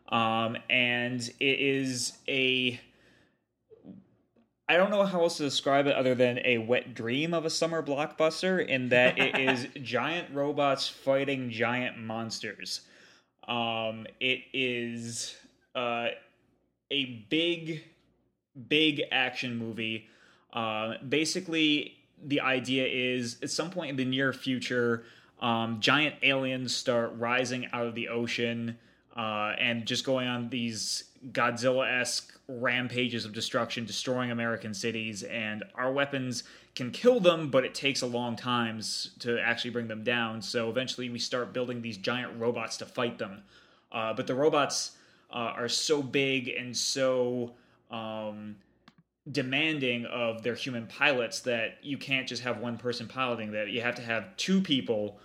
[0.08, 2.80] Um, and it is a.
[4.70, 7.50] I don't know how else to describe it other than a wet dream of a
[7.50, 12.82] summer blockbuster, in that it is giant robots fighting giant monsters.
[13.46, 15.34] Um, it is
[15.74, 16.08] uh,
[16.90, 17.84] a big,
[18.68, 20.06] big action movie.
[20.52, 25.04] Uh, basically, the idea is at some point in the near future,
[25.40, 28.76] um, giant aliens start rising out of the ocean
[29.18, 35.24] uh, and just going on these Godzilla esque rampages of destruction, destroying American cities.
[35.24, 36.44] And our weapons
[36.76, 38.80] can kill them, but it takes a long time
[39.18, 40.40] to actually bring them down.
[40.40, 43.42] So eventually, we start building these giant robots to fight them.
[43.90, 44.92] Uh, but the robots
[45.32, 47.54] uh, are so big and so
[47.90, 48.54] um,
[49.32, 53.68] demanding of their human pilots that you can't just have one person piloting that.
[53.68, 55.18] You have to have two people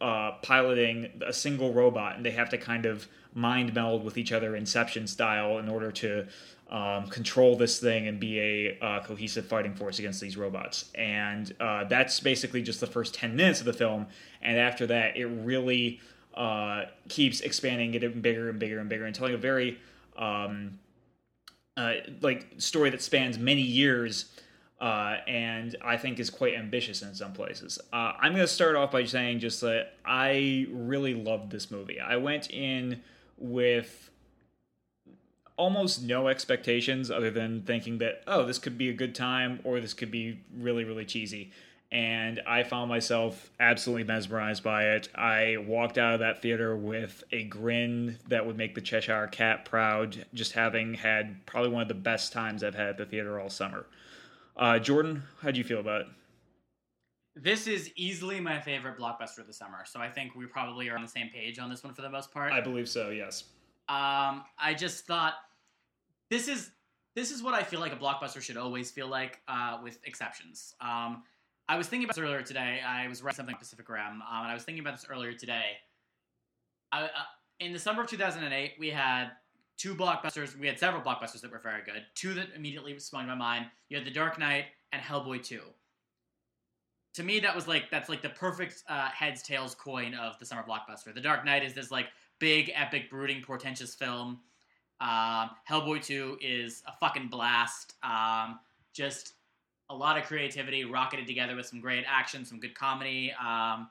[0.00, 4.32] uh, piloting a single robot, and they have to kind of mind meld with each
[4.32, 6.26] other, Inception style, in order to
[6.70, 10.90] um, control this thing and be a uh, cohesive fighting force against these robots.
[10.94, 14.06] And uh, that's basically just the first 10 minutes of the film.
[14.40, 16.00] And after that, it really
[16.34, 19.78] uh, keeps expanding, getting bigger and bigger and bigger, and telling a very
[20.16, 20.78] um,
[21.76, 24.26] uh, like story that spans many years.
[24.82, 27.78] Uh, and I think is quite ambitious in some places.
[27.92, 32.00] Uh, I'm going to start off by saying just that I really loved this movie.
[32.00, 33.00] I went in
[33.38, 34.10] with
[35.56, 39.78] almost no expectations other than thinking that oh this could be a good time or
[39.78, 41.52] this could be really really cheesy
[41.92, 47.22] and i found myself absolutely mesmerized by it i walked out of that theater with
[47.32, 51.88] a grin that would make the cheshire cat proud just having had probably one of
[51.88, 53.84] the best times i've had at the theater all summer
[54.56, 56.06] uh, jordan how do you feel about it
[57.34, 60.96] This is easily my favorite blockbuster of the summer, so I think we probably are
[60.96, 62.52] on the same page on this one for the most part.
[62.52, 63.44] i believe so yes
[63.88, 65.34] Um, I just thought
[66.30, 66.70] this is
[67.14, 70.74] this is what I feel like a blockbuster should always feel like, uh, with exceptions.
[70.80, 71.24] Um,
[71.68, 72.80] I was thinking about this earlier today.
[72.86, 75.34] I was writing something on Pacific Rim, um, and I was thinking about this earlier
[75.34, 75.72] today.
[76.90, 77.08] I, uh,
[77.60, 79.32] in the summer of 2008, we had
[79.76, 80.58] two blockbusters.
[80.58, 82.02] We had several blockbusters that were very good.
[82.14, 83.66] Two that immediately sprung to my mind.
[83.88, 85.60] You had The Dark Knight and Hellboy 2.
[87.14, 90.46] To me, that was like that's like the perfect uh, heads tails coin of the
[90.46, 91.14] summer blockbuster.
[91.14, 92.06] The Dark Knight is this like
[92.38, 94.40] big, epic, brooding, portentous film.
[95.00, 97.94] Um, Hellboy 2 is a fucking blast.
[98.02, 98.60] Um,
[98.92, 99.34] just
[99.90, 103.32] a lot of creativity rocketed together with some great action, some good comedy.
[103.38, 103.88] Um,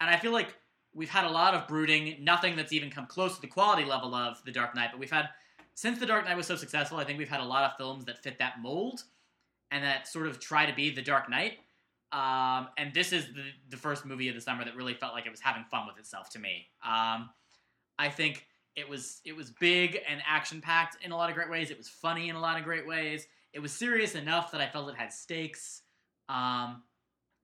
[0.00, 0.54] and I feel like
[0.94, 4.14] we've had a lot of brooding, nothing that's even come close to the quality level
[4.14, 5.28] of The Dark Knight, but we've had,
[5.74, 8.04] since The Dark Knight was so successful, I think we've had a lot of films
[8.04, 9.02] that fit that mold
[9.70, 11.58] and that sort of try to be The Dark Knight.
[12.12, 15.24] Um, and this is the, the first movie of the summer that really felt like
[15.24, 16.66] it was having fun with itself to me.
[16.84, 17.30] Um,
[17.98, 21.50] I think it was it was big and action packed in a lot of great
[21.50, 21.70] ways.
[21.70, 23.26] It was funny in a lot of great ways.
[23.52, 25.82] It was serious enough that I felt it had stakes.
[26.28, 26.82] Um,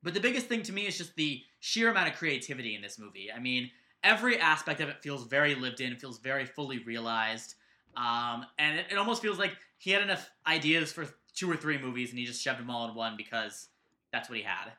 [0.03, 2.99] but the biggest thing to me is just the sheer amount of creativity in this
[2.99, 3.31] movie.
[3.35, 3.71] I mean,
[4.05, 7.55] every aspect of it feels very lived in, feels very fully realized.
[7.97, 11.79] Um, and it, it almost feels like he had enough ideas for two or three
[11.79, 13.69] movies and he just shoved them all in one because
[14.13, 14.73] that's what he had.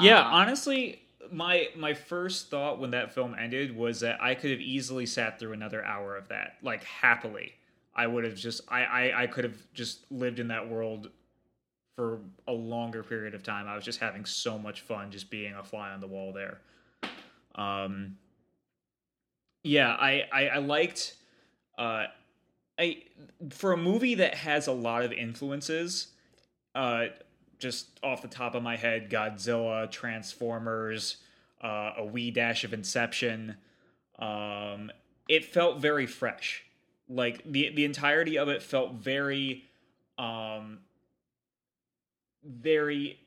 [0.00, 4.50] yeah Um, honestly my my first thought when that film ended was that i could
[4.50, 7.52] have easily sat through another hour of that like happily
[7.94, 11.10] i would have just i i, I could have just lived in that world
[12.00, 15.52] for a longer period of time i was just having so much fun just being
[15.54, 16.60] a fly on the wall there
[17.56, 18.16] um
[19.62, 21.14] yeah i i, I liked
[21.78, 22.04] uh
[22.78, 23.02] i
[23.50, 26.08] for a movie that has a lot of influences
[26.74, 27.06] uh
[27.60, 31.18] just off the top of my head, Godzilla, Transformers,
[31.62, 33.56] uh, a wee dash of Inception.
[34.18, 34.90] Um,
[35.28, 36.64] it felt very fresh.
[37.08, 39.64] Like the the entirety of it felt very,
[40.18, 40.78] um,
[42.44, 43.18] very.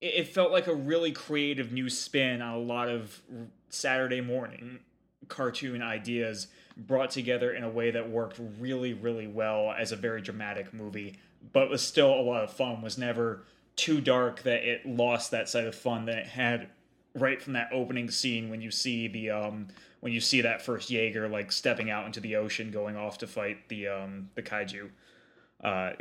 [0.00, 3.20] It felt like a really creative new spin on a lot of
[3.70, 4.80] Saturday morning
[5.28, 10.20] cartoon ideas brought together in a way that worked really, really well as a very
[10.20, 11.18] dramatic movie
[11.52, 12.82] but was still a lot of fun.
[12.82, 13.42] Was never
[13.76, 16.68] too dark that it lost that side of fun that it had
[17.14, 19.68] right from that opening scene when you see the um
[20.00, 23.26] when you see that first Jaeger like stepping out into the ocean going off to
[23.26, 24.90] fight the um the kaiju.
[25.64, 25.92] Uh,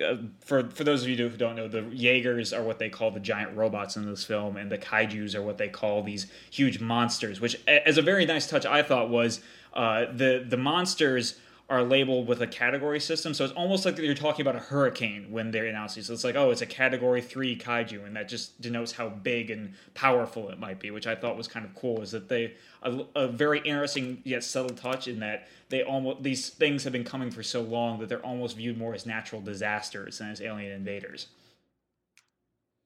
[0.41, 3.21] for for those of you who don't know, the Jaegers are what they call the
[3.21, 7.39] giant robots in this film, and the kaiju's are what they call these huge monsters.
[7.39, 9.39] Which, as a very nice touch, I thought was
[9.73, 13.33] uh, the the monsters are labeled with a category system.
[13.33, 16.03] So it's almost like you're talking about a hurricane when they're announcing.
[16.03, 19.49] So it's like, oh, it's a category three kaiju, and that just denotes how big
[19.49, 22.01] and powerful it might be, which I thought was kind of cool.
[22.01, 22.53] Is that they
[22.83, 27.03] a, a very interesting yet subtle touch in that they almost these things have been
[27.03, 30.71] coming for so long that they're almost viewed more as natural disasters than as alien
[30.71, 31.27] invaders.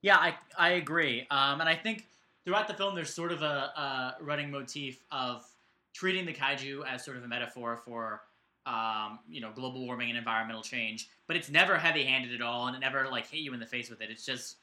[0.02, 2.06] Yeah, I I agree, um, and I think
[2.46, 5.46] throughout the film there's sort of a, a running motif of
[5.94, 8.22] treating the kaiju as sort of a metaphor for
[8.66, 12.76] um, you know global warming and environmental change, but it's never heavy-handed at all, and
[12.76, 14.10] it never like hit you in the face with it.
[14.10, 14.58] It's just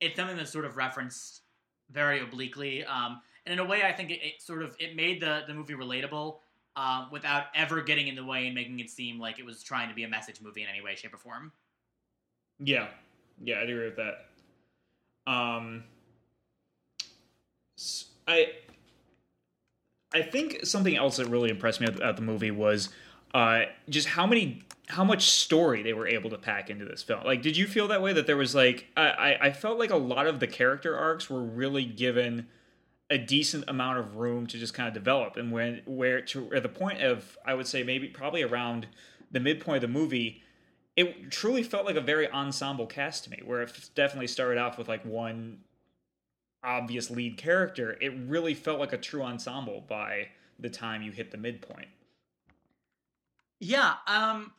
[0.00, 1.42] it's something that's sort of referenced
[1.90, 5.20] very obliquely, um, and in a way, I think it, it sort of it made
[5.20, 6.38] the the movie relatable.
[6.74, 9.90] Um, without ever getting in the way and making it seem like it was trying
[9.90, 11.52] to be a message movie in any way, shape, or form.
[12.58, 12.86] Yeah,
[13.42, 14.24] yeah, I agree with that.
[15.30, 15.84] Um,
[18.26, 18.52] I
[20.14, 22.90] I think something else that really impressed me about the movie was
[23.34, 27.24] uh, just how many how much story they were able to pack into this film.
[27.24, 28.12] Like, did you feel that way?
[28.12, 31.42] That there was like I I felt like a lot of the character arcs were
[31.42, 32.48] really given
[33.10, 36.62] a decent amount of room to just kind of develop, and when where to at
[36.62, 38.86] the point of I would say maybe probably around
[39.30, 40.42] the midpoint of the movie.
[40.94, 44.76] It truly felt like a very ensemble cast to me, where it definitely started off
[44.76, 45.60] with like one
[46.62, 47.96] obvious lead character.
[48.00, 50.28] It really felt like a true ensemble by
[50.58, 51.88] the time you hit the midpoint.
[53.64, 54.52] Yeah, um,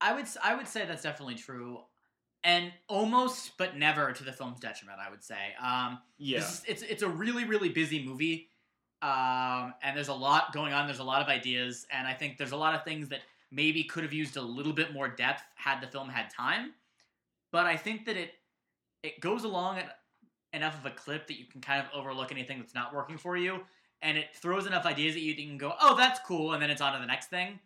[0.00, 1.80] I would I would say that's definitely true,
[2.44, 4.98] and almost but never to the film's detriment.
[5.04, 5.54] I would say.
[5.62, 8.48] Um, Yeah, is- it's it's a really really busy movie,
[9.02, 10.86] um, and there's a lot going on.
[10.86, 13.20] There's a lot of ideas, and I think there's a lot of things that
[13.50, 16.72] maybe could have used a little bit more depth had the film had time.
[17.50, 18.34] But I think that it
[19.02, 19.98] it goes along at
[20.52, 23.36] enough of a clip that you can kind of overlook anything that's not working for
[23.38, 23.64] you,
[24.02, 26.62] and it throws enough ideas at you that you can go, "Oh, that's cool," and
[26.62, 27.58] then it's on to the next thing.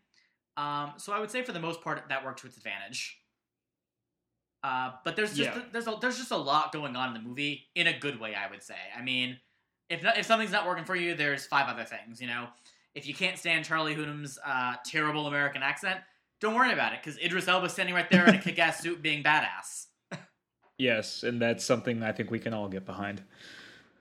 [0.57, 3.19] Um, so I would say for the most part that worked to its advantage.
[4.63, 5.63] Uh, but there's just Yeah.
[5.73, 8.35] there's a, there's just a lot going on in the movie in a good way.
[8.35, 8.77] I would say.
[8.97, 9.39] I mean,
[9.91, 12.21] if not, if something's not working for you, there's five other things.
[12.21, 12.47] You know,
[12.95, 16.01] if you can't stand Charlie Hunnam's uh, terrible American accent,
[16.41, 19.23] don't worry about it because Idris Elba's standing right there in a kick-ass suit, being
[19.23, 19.87] badass.
[20.79, 23.23] Yes, and that's something I think we can all get behind.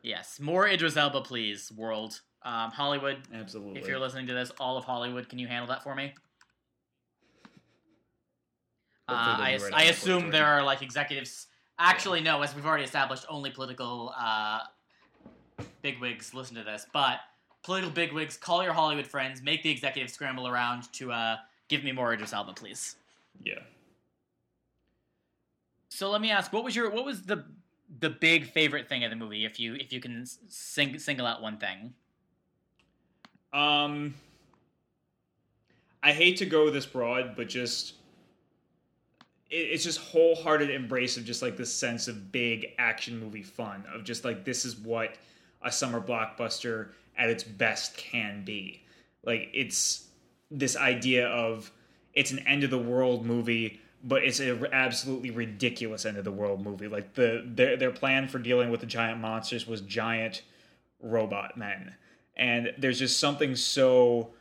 [0.02, 2.20] Yes, more Idris Elba, please, world.
[2.42, 3.80] Um, Hollywood, Absolutely.
[3.80, 6.14] if you're listening to this, all of Hollywood, can you handle that for me?
[9.08, 11.48] Uh, I, they'll as- be right I assume there are like executives.
[11.80, 14.60] Actually, no, as we've already established, only political uh,
[15.82, 16.86] bigwigs listen to this.
[16.94, 17.20] But
[17.64, 21.38] political bigwigs, call your Hollywood friends, make the executive scramble around to uh,
[21.68, 22.96] give me more Idris Elba, please.
[23.44, 23.60] Yeah.
[25.90, 27.44] So let me ask, what was your what was the
[28.00, 29.46] the big favorite thing of the movie?
[29.46, 31.94] If you if you can sing, single out one thing.
[33.54, 34.16] Um,
[36.02, 37.94] I hate to go this broad, but just
[39.56, 44.04] it's just wholehearted embrace of just like this sense of big action movie fun of
[44.04, 45.16] just like this is what
[45.62, 48.84] a summer blockbuster at its best can be.
[49.24, 50.08] Like it's
[50.50, 51.72] this idea of
[52.14, 56.32] it's an end of the world movie but it's an absolutely ridiculous end of the
[56.32, 56.88] world movie.
[56.88, 60.42] Like the their their plan for dealing with the giant monsters was giant
[61.02, 61.96] robot men,
[62.36, 64.32] and there's just something so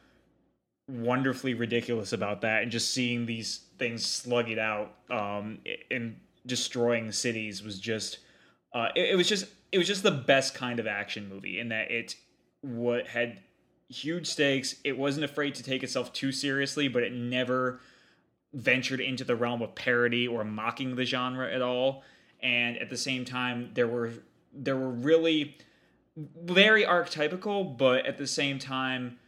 [0.89, 5.59] wonderfully ridiculous about that, and just seeing these things slug it out um,
[5.91, 6.17] and
[6.47, 8.19] destroying cities was just
[8.75, 11.69] uh, it, it was just it was just the best kind of action movie in
[11.69, 12.17] that it
[12.63, 13.41] what had
[13.89, 14.77] huge stakes.
[14.85, 17.81] It wasn't afraid to take itself too seriously, but it never
[18.55, 22.03] ventured into the realm of parody or mocking the genre at all
[22.43, 24.13] and at the same time there were
[24.53, 25.57] there were really
[26.17, 29.19] very archetypical but at the same time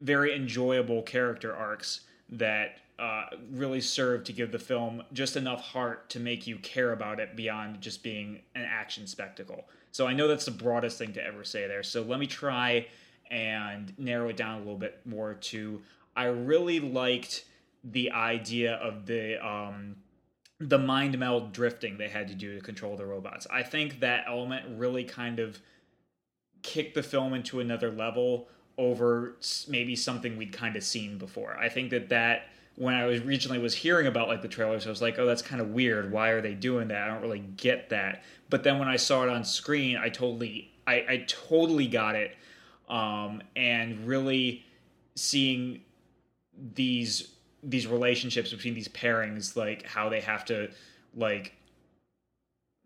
[0.00, 6.10] very enjoyable character arcs that uh, really serve to give the film just enough heart
[6.10, 10.26] to make you care about it beyond just being an action spectacle so i know
[10.26, 12.84] that's the broadest thing to ever say there so let me try
[13.30, 15.80] and narrow it down a little bit more to
[16.16, 17.44] i really liked
[17.84, 19.94] the idea of the um
[20.60, 23.46] the mind meld drifting they had to do to control the robots.
[23.50, 25.60] I think that element really kind of
[26.62, 28.48] kicked the film into another level
[28.78, 29.34] over
[29.66, 31.58] maybe something we'd kind of seen before.
[31.58, 34.90] I think that that when I was originally was hearing about like the trailers, I
[34.90, 36.12] was like, oh, that's kind of weird.
[36.12, 37.02] Why are they doing that?
[37.02, 38.22] I don't really get that.
[38.50, 42.36] But then when I saw it on screen, I totally, I, I totally got it,
[42.88, 44.64] um, and really
[45.16, 45.80] seeing
[46.74, 50.70] these these relationships between these pairings like how they have to
[51.16, 51.54] like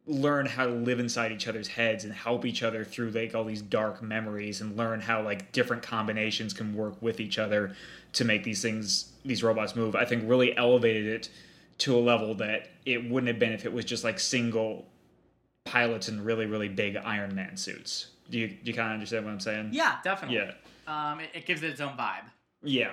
[0.06, 3.44] learn how to live inside each other's heads and help each other through like all
[3.44, 7.74] these dark memories and learn how like different combinations can work with each other
[8.12, 9.94] to make these things these robots move.
[9.94, 11.28] I think really elevated it
[11.78, 14.86] to a level that it wouldn't have been if it was just like single
[15.64, 18.08] pilots in really really big iron man suits.
[18.28, 19.68] Do you do you kind of understand what i'm saying?
[19.72, 20.36] Yeah, definitely.
[20.38, 20.52] yeah.
[20.88, 22.24] Um, it, it gives it its own vibe.
[22.64, 22.90] yeah.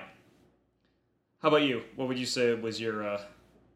[1.41, 1.81] How about you?
[1.95, 3.21] What would you say was your uh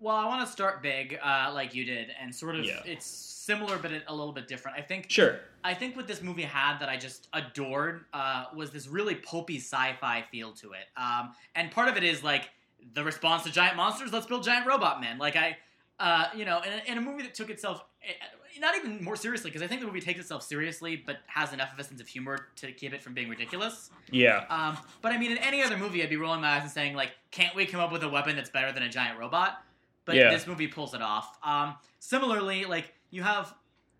[0.04, 2.82] Well, I want to start big, uh, like you did, and sort of Yeah.
[2.84, 4.78] it's similar but a little bit different.
[4.78, 8.72] I think sure I think what this movie had that I just adored uh, was
[8.72, 10.88] this really pulpy sci-fi feel to it.
[10.98, 12.50] Um, and part of it is like
[12.94, 14.12] the response to giant monsters.
[14.12, 15.20] Let's build giant robot men.
[15.20, 15.56] Like I,
[16.02, 18.12] uh, you know, in a, in a movie that took itself eh,
[18.60, 21.72] not even more seriously because I think the movie takes itself seriously, but has enough
[21.72, 23.90] of a sense of humor to keep it from being ridiculous.
[24.12, 26.72] yeah Um, but I mean, in any other movie, I'd be rolling my eyes and
[26.72, 29.64] saying like, "Can't we come up with a weapon that's better than a giant robot?"
[30.06, 30.30] But Yeah.
[30.30, 31.38] this movie pulls it off.
[31.44, 33.54] Um, similarly, like you have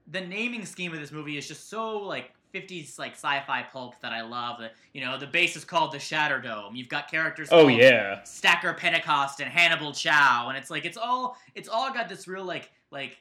[0.08, 4.12] the naming scheme of this movie is just so like 50s like sci-fi pulp that
[4.12, 4.60] I love.
[4.60, 6.76] That you know, the base is called the Shatter Dome.
[6.76, 7.50] You've got characters.
[7.52, 12.10] oh yeah Stacker Pentecost and Hannibal Chow, and it's like it's all it's all got
[12.10, 13.18] this real like like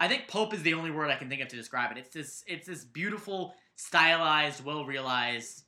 [0.00, 1.98] I think pulp is the only word I can think of to describe it.
[1.98, 5.64] It's this it's this beautiful, stylized, well realized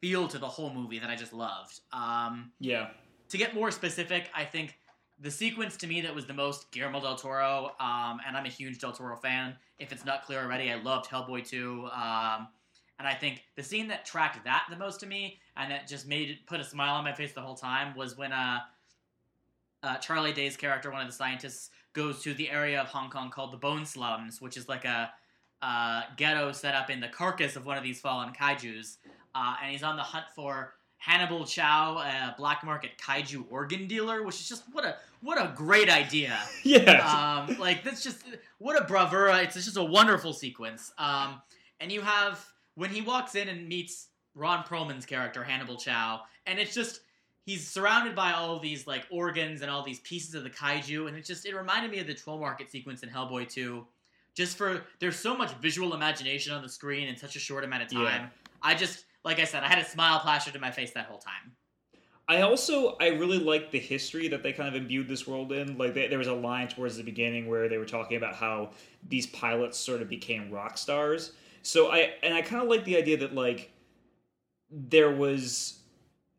[0.00, 1.80] feel to the whole movie that I just loved.
[1.92, 2.88] Um, yeah
[3.30, 4.78] to get more specific, I think
[5.20, 8.50] the sequence to me that was the most Guillermo del Toro, um, and I'm a
[8.50, 9.56] huge del Toro fan.
[9.78, 11.88] If it's not clear already, I loved Hellboy 2.
[11.92, 12.48] Um,
[12.98, 16.06] and I think the scene that tracked that the most to me, and that just
[16.06, 18.60] made it put a smile on my face the whole time, was when uh,
[19.82, 23.30] uh, Charlie Day's character, one of the scientists, goes to the area of Hong Kong
[23.30, 25.10] called the Bone Slums, which is like a
[25.62, 28.98] uh, ghetto set up in the carcass of one of these fallen kaiju's.
[29.34, 34.24] Uh, and he's on the hunt for Hannibal Chow, a black market kaiju organ dealer,
[34.24, 36.38] which is just what a what a great idea.
[36.64, 37.46] Yeah.
[37.48, 38.24] Um, like that's just
[38.58, 39.42] what a bravura.
[39.42, 40.92] It's just a wonderful sequence.
[40.98, 41.40] Um,
[41.80, 42.44] and you have
[42.74, 47.00] when he walks in and meets Ron Perlman's character Hannibal Chow, and it's just
[47.46, 51.08] he's surrounded by all of these like organs and all these pieces of the kaiju,
[51.08, 53.86] and it just it reminded me of the troll market sequence in Hellboy 2.
[54.34, 57.84] Just for there's so much visual imagination on the screen in such a short amount
[57.84, 58.22] of time.
[58.22, 58.28] Yeah.
[58.62, 61.18] I just like I said, I had a smile plastered to my face that whole
[61.18, 61.52] time.
[62.26, 65.78] I also I really liked the history that they kind of imbued this world in.
[65.78, 68.70] Like they, there was a line towards the beginning where they were talking about how
[69.08, 71.32] these pilots sort of became rock stars.
[71.62, 73.70] So I and I kind of like the idea that like
[74.70, 75.78] there was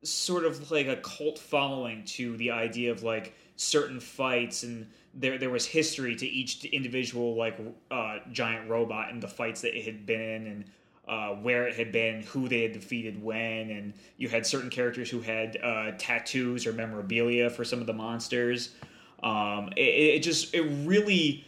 [0.03, 5.37] sort of like a cult following to the idea of like certain fights and there
[5.37, 7.59] there was history to each individual like
[7.91, 10.65] uh, giant robot and the fights that it had been in and
[11.09, 15.09] uh, where it had been, who they had defeated when, and you had certain characters
[15.09, 18.75] who had uh, tattoos or memorabilia for some of the monsters.
[19.23, 21.45] Um, it, it just it really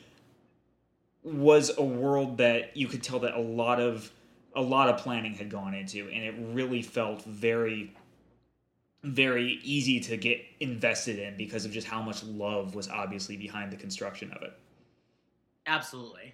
[1.24, 4.12] was a world that you could tell that a lot of
[4.55, 7.93] a lot of planning had gone into, and it really felt very
[9.03, 13.72] very easy to get invested in because of just how much love was obviously behind
[13.72, 14.53] the construction of it.
[15.66, 16.34] Absolutely.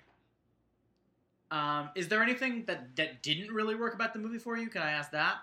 [1.52, 4.68] Um, is there anything that that didn't really work about the movie for you?
[4.70, 5.38] Can I ask that?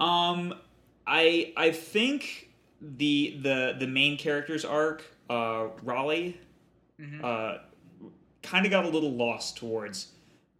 [0.00, 0.54] Um,
[1.06, 2.50] I I think
[2.80, 6.38] the the the main character's arc, uh, Raleigh,
[7.00, 7.24] Mhm.
[7.24, 7.58] uh,
[8.42, 10.12] kind of got a little lost towards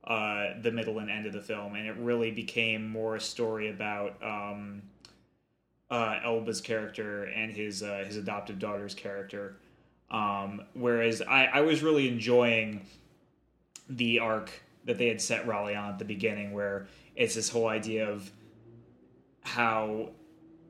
[0.05, 3.69] uh, the middle and end of the film, and it really became more a story
[3.71, 4.83] about um,
[5.91, 9.57] uh, Elba's character and his uh, his adoptive daughter's character.
[10.11, 12.87] Um, whereas I, I was really enjoying
[13.89, 14.51] the arc
[14.85, 16.87] that they had set Raleigh on at the beginning, where
[17.17, 18.31] it's this whole idea of
[19.43, 20.11] how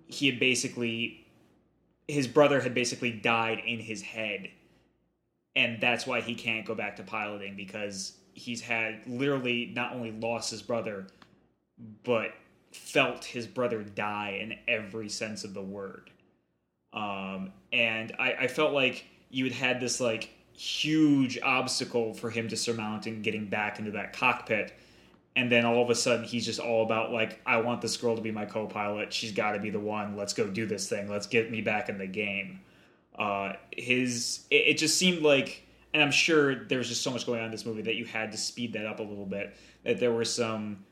[0.06, 1.26] he had basically
[2.06, 4.50] his brother had basically died in his head.
[5.56, 10.10] And that's why he can't go back to piloting because he's had literally not only
[10.10, 11.06] lost his brother
[12.04, 12.32] but
[12.72, 16.10] felt his brother die in every sense of the word.
[16.92, 19.04] Um, and I, I felt like
[19.34, 23.92] you had had this like huge obstacle for him to surmount and getting back into
[23.92, 24.72] that cockpit.
[25.36, 28.16] And then all of a sudden he's just all about like i want this girl
[28.16, 29.12] to be my co-pilot.
[29.12, 30.16] She's got to be the one.
[30.16, 31.08] Let's go do this thing.
[31.08, 32.60] Let's get me back in the game.
[33.18, 35.62] Uh, his it, it just seemed like
[35.92, 38.04] and i'm sure there was just so much going on in this movie that you
[38.04, 39.54] had to speed that up a little bit
[39.84, 40.84] that there were some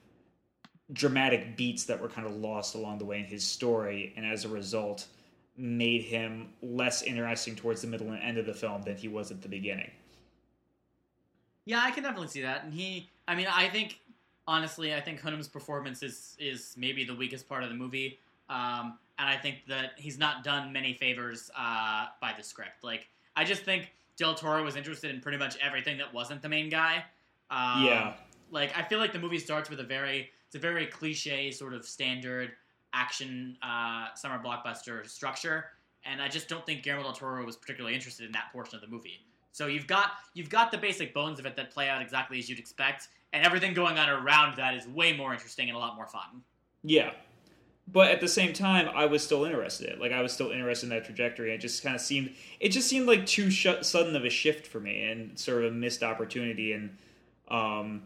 [0.93, 4.13] dramatic beats that were kind of lost along the way in his story.
[4.17, 5.07] And as a result
[5.57, 9.31] made him less interesting towards the middle and end of the film than he was
[9.31, 9.91] at the beginning
[11.65, 12.65] Yeah, I can definitely see that.
[12.65, 14.01] And he, I mean, I think
[14.47, 18.19] honestly, I think Hunnam's performance is is maybe the weakest part of the movie.
[18.49, 22.83] Um, and I think that he's not done many favors uh, by the script.
[22.83, 26.49] Like, I just think Del Toro was interested in pretty much everything that wasn't the
[26.49, 27.05] main guy.
[27.51, 28.15] Um, Yeah.
[28.51, 31.73] Like, I feel like the movie starts with a very, it's a very cliche sort
[31.73, 32.53] of standard
[32.95, 35.67] action uh, summer blockbuster structure,
[36.05, 38.81] and I just don't think Guillermo del Toro was particularly interested in that portion of
[38.81, 39.21] the movie.
[39.53, 42.49] So you've got you've got the basic bones of it that play out exactly as
[42.49, 45.95] you'd expect, and everything going on around that is way more interesting and a lot
[45.95, 46.43] more fun.
[46.83, 47.13] Yeah.
[47.89, 49.99] But at the same time, I was still interested.
[49.99, 51.53] Like I was still interested in that trajectory.
[51.53, 54.67] It just kind of seemed it just seemed like too sh- sudden of a shift
[54.67, 56.97] for me, and sort of a missed opportunity, and
[57.49, 58.03] um,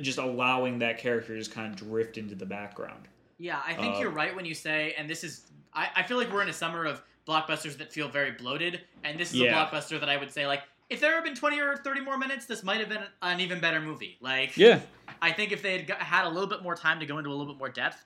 [0.00, 3.08] just allowing that character to just kind of drift into the background.
[3.42, 6.32] Yeah, I think you're right when you say, and this is, I, I feel like
[6.32, 9.60] we're in a summer of blockbusters that feel very bloated, and this is Yeah.
[9.60, 12.16] a blockbuster that I would say, like, if there had been 20 or 30 more
[12.16, 14.16] minutes, this might have been an even better movie.
[14.20, 14.78] Like, Yeah.
[15.20, 17.32] I think if they had had a little bit more time to go into a
[17.32, 18.04] little bit more depth,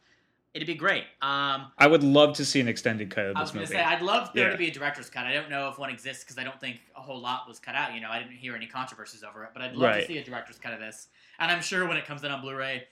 [0.54, 1.04] it'd be great.
[1.20, 3.66] Um, I would love to see an extended cut of I was movie.
[3.66, 4.52] Say, I'd love there Yeah.
[4.52, 5.26] to be a director's cut.
[5.26, 7.74] I don't know if one exists because I don't think a whole lot was cut
[7.74, 7.92] out.
[7.92, 10.24] You know, I didn't hear any controversies over it, but I'd love to see a
[10.24, 11.08] director's cut of this.
[11.38, 12.84] And I'm sure when it comes in on Blu-ray,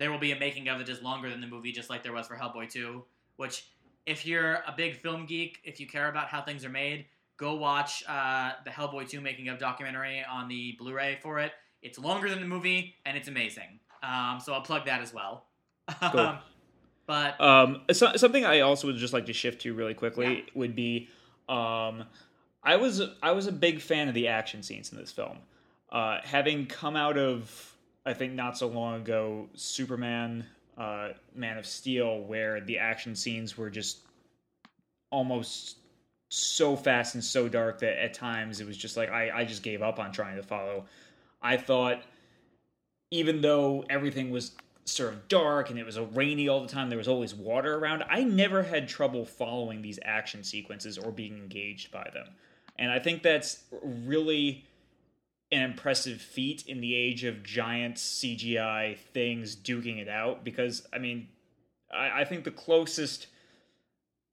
[0.00, 2.14] there will be a making of that is longer than the movie, just like there
[2.14, 3.04] was for Hellboy 2.
[3.36, 3.66] Which,
[4.06, 7.04] if you're a big film geek, if you care about how things are made,
[7.36, 11.52] go watch uh, the Hellboy 2 making of documentary on the Blu-ray for it.
[11.82, 13.78] It's longer than the movie, and it's amazing.
[14.02, 15.44] Um, so I'll plug that as well.
[16.10, 16.38] Cool.
[17.06, 20.74] but Um, so, something I also would just like to shift to really quickly would
[20.74, 21.10] be,
[21.46, 22.04] um,
[22.62, 25.38] I was I was a big fan of the action scenes in this film.
[25.90, 27.69] Uh, having come out of
[28.06, 30.46] I think not so long ago, Superman,
[30.78, 33.98] uh, Man of Steel, where the action scenes were just
[35.10, 35.76] almost
[36.30, 39.62] so fast and so dark that at times it was just like I, I just
[39.62, 40.86] gave up on trying to follow.
[41.42, 42.02] I thought
[43.10, 44.52] even though everything was
[44.84, 46.88] sort of dark and it was rainy all the time.
[46.88, 48.04] There was always water around.
[48.08, 52.26] I never had trouble following these action sequences or being engaged by them.
[52.78, 54.64] And I think that's really
[55.52, 60.44] an impressive feat in the age of giant CGI things duking it out.
[60.44, 61.28] Because, I mean,
[61.92, 63.26] I, I think the closest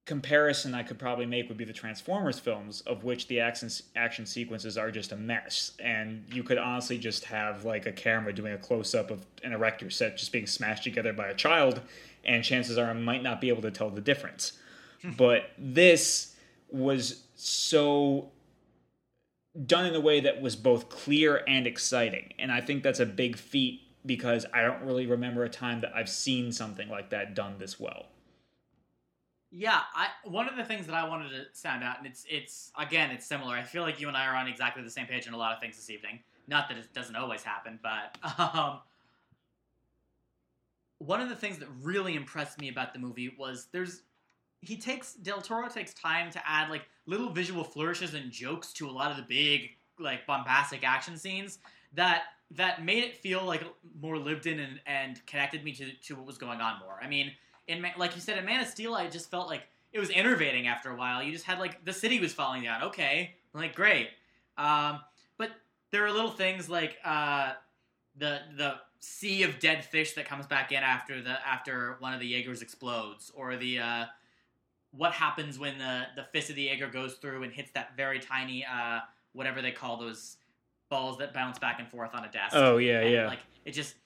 [0.08, 4.24] comparison I could probably make would be the Transformers films, of which the action action
[4.24, 8.54] sequences are just a mess, and you could honestly just have like a camera doing
[8.54, 11.82] a close up of an erector set just being smashed together by a child,
[12.24, 14.54] and chances are I might not be able to tell the difference.
[15.16, 16.34] but this
[16.70, 18.30] was so
[19.66, 23.06] done in a way that was both clear and exciting, and I think that's a
[23.06, 27.34] big feat because I don't really remember a time that I've seen something like that
[27.34, 28.06] done this well.
[29.50, 32.70] Yeah, I one of the things that I wanted to sound out, and it's it's
[32.78, 33.54] again, it's similar.
[33.54, 35.54] I feel like you and I are on exactly the same page in a lot
[35.54, 36.20] of things this evening.
[36.48, 38.80] Not that it doesn't always happen, but um,
[40.98, 44.02] one of the things that really impressed me about the movie was there's
[44.60, 48.88] he takes Del Toro takes time to add like little visual flourishes and jokes to
[48.88, 51.58] a lot of the big like bombastic action scenes
[51.94, 53.62] that that made it feel like
[54.00, 56.98] more lived in and, and connected me to, to what was going on more.
[57.02, 57.32] I mean,
[57.66, 60.66] in like you said in Man of Steel, I just felt like it was enervating
[60.66, 61.22] after a while.
[61.22, 62.84] You just had like the city was falling down.
[62.84, 64.08] Okay, like great.
[64.56, 65.00] Um,
[65.36, 65.50] but
[65.90, 67.52] there are little things like uh,
[68.16, 72.20] the the sea of dead fish that comes back in after the after one of
[72.20, 74.04] the Jaegers explodes, or the uh,
[74.92, 78.18] what happens when the the fist of the Jaeger goes through and hits that very
[78.18, 79.00] tiny uh,
[79.32, 80.36] whatever they call those
[80.88, 82.54] balls that bounce back and forth on a desk.
[82.54, 83.26] Oh yeah, and, yeah.
[83.26, 83.96] Like it just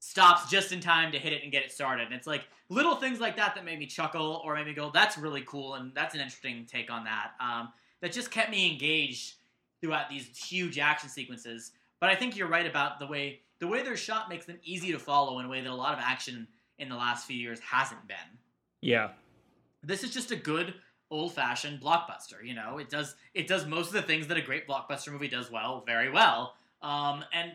[0.00, 2.06] stops just in time to hit it and get it started.
[2.06, 4.90] And it's like little things like that that made me chuckle or made me go,
[4.92, 7.32] "That's really cool," and that's an interesting take on that.
[7.40, 9.34] Um, that just kept me engaged
[9.80, 11.72] throughout these huge action sequences.
[12.00, 14.90] But I think you're right about the way the way they're shot makes them easy
[14.90, 17.60] to follow in a way that a lot of action in the last few years
[17.60, 18.16] hasn't been.
[18.80, 19.10] Yeah.
[19.82, 20.74] This is just a good
[21.10, 22.42] old fashioned blockbuster.
[22.44, 25.28] You know, it does it does most of the things that a great blockbuster movie
[25.28, 26.54] does well, very well.
[26.82, 27.52] Um, and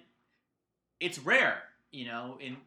[0.99, 1.61] it's rare
[1.91, 2.57] you know, in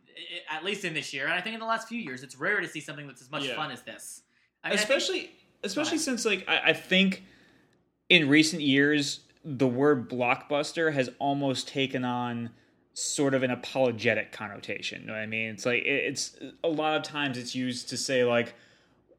[0.51, 2.61] at least in this year, and I think in the last few years, it's rare
[2.61, 3.55] to see something that's as much Yeah.
[3.55, 4.23] fun as this.
[4.65, 7.23] I mean, especially think- especially since like I, I think
[8.09, 12.51] in recent years the word blockbuster has almost taken on
[12.95, 15.03] sort of an apologetic connotation.
[15.03, 15.51] You know what I mean?
[15.51, 18.55] It's like it, it's a lot of times it's used to say like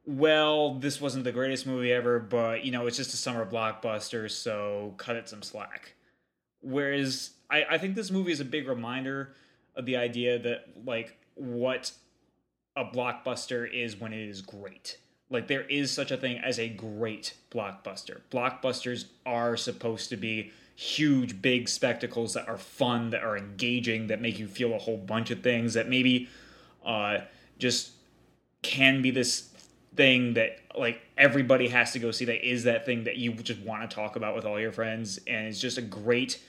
[0.05, 4.29] well, this wasn't the greatest movie ever, but you know, it's just a summer blockbuster,
[4.29, 5.93] so cut it some slack.
[6.61, 9.33] Whereas I, I think this movie is a big reminder
[9.75, 11.91] of the idea that like what
[12.75, 14.97] a blockbuster is when it is great.
[15.29, 18.21] Like there is such a thing as a great blockbuster.
[18.31, 24.21] Blockbusters are supposed to be huge, big spectacles that are fun, that are engaging, that
[24.21, 26.27] make you feel a whole bunch of things, that maybe
[26.83, 27.19] uh,
[27.59, 27.91] just
[28.61, 29.50] can be this
[29.95, 32.25] thing that like everybody has to go see.
[32.25, 35.19] That is that thing that you just want to talk about with all your friends,
[35.27, 36.41] and it's just a great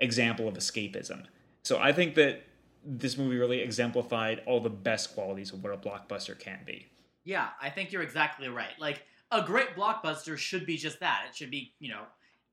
[0.00, 1.24] example of escapism.
[1.62, 2.42] So I think that
[2.84, 6.86] this movie really exemplified all the best qualities of what a blockbuster can be.
[7.24, 8.78] Yeah, I think you're exactly right.
[8.78, 11.24] Like a great blockbuster should be just that.
[11.28, 12.02] It should be, you know,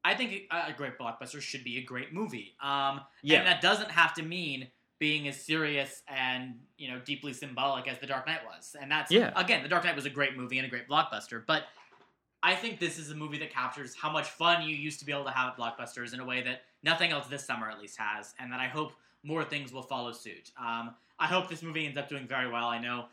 [0.04, 2.56] I think a, great blockbuster should be a great movie.
[2.62, 3.40] Um, Yeah.
[3.40, 4.68] and that doesn't have to mean
[5.00, 8.76] being as serious and you know deeply symbolic as The Dark Knight was.
[8.80, 9.32] And that's Yeah.
[9.36, 11.66] again, The Dark Knight was a great movie and a great blockbuster, but
[12.42, 15.14] I think this is a movie that captures how much fun you used to be
[15.14, 17.98] able to have at blockbusters in a way that nothing else this summer at least
[17.98, 18.94] has, and that I hope
[19.24, 20.52] more things will follow suit.
[20.60, 22.66] Um, I hope this movie ends up doing very well.
[22.68, 23.06] I know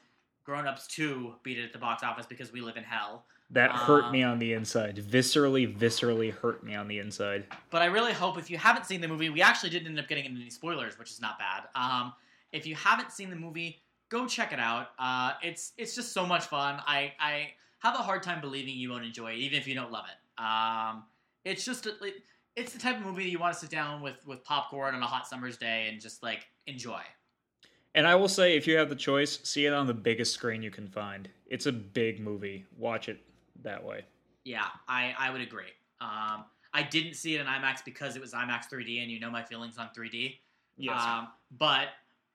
[0.44, 3.24] Grown Ups 2 beat it at the box office because we live in hell.
[3.52, 4.96] That hurt Um, me on the inside.
[4.96, 7.46] Viscerally, viscerally hurt me on the inside.
[7.70, 10.06] But I really hope if you haven't seen the movie, we actually didn't end up
[10.08, 11.64] getting into any spoilers, which is not bad.
[11.74, 12.12] Um,
[12.52, 14.90] if you haven't seen the movie, go check it out.
[14.98, 16.80] Uh, it's it's just so much fun.
[16.86, 17.50] I I
[17.80, 20.42] have a hard time believing you won't enjoy it, even if you don't love it.
[20.42, 21.04] Um,
[21.44, 21.94] it's just it,
[22.54, 25.02] it's the type of movie that you want to sit down with with popcorn on
[25.02, 27.00] a hot summer's day and just like enjoy.
[27.96, 30.62] And I will say, if you have the choice, see it on the biggest screen
[30.62, 31.28] you can find.
[31.46, 32.64] It's a big movie.
[32.78, 33.18] Watch it
[33.64, 34.04] that way.
[34.44, 35.72] Yeah, I, I would agree.
[36.00, 39.30] Um, I didn't see it in IMAX because it was IMAX 3D, and you know
[39.30, 40.36] my feelings on 3D.
[40.76, 41.02] Yes.
[41.02, 41.28] Um,
[41.58, 41.88] but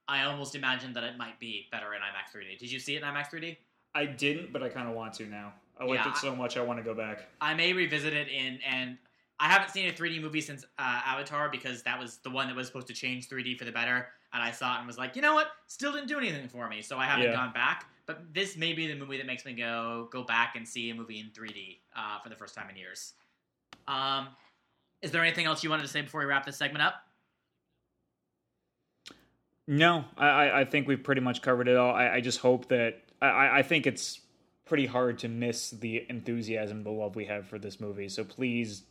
[0.08, 2.60] I almost imagined that it might be better in IMAX 3D.
[2.60, 3.58] Did you see it in IMAX 3D?
[3.96, 5.54] I didn't, but I kind of want to now.
[5.80, 7.28] I liked Yeah, it so much, I want to go back.
[7.42, 8.98] I may revisit it in, and
[9.40, 12.56] I haven't seen a 3D movie since uh, Avatar because that was the one that
[12.56, 14.08] was supposed to change 3D for the better.
[14.36, 15.48] And I saw it and was like, you know what?
[15.68, 17.32] Still didn't do anything for me, so I haven't Yeah.
[17.32, 17.86] gone back.
[18.06, 20.94] But this may be the movie that makes me go go back and see a
[20.94, 23.14] movie in 3D uh, for the first time in years.
[23.88, 24.28] Um,
[25.02, 26.96] is there anything else you wanted to say before we wrap this segment up?
[29.68, 31.96] No, I, I think we've pretty much covered it all.
[31.96, 34.20] I, I just hope that I, I think it's
[34.66, 38.10] pretty hard to miss the enthusiasm, the love we have for this movie.
[38.10, 38.84] So please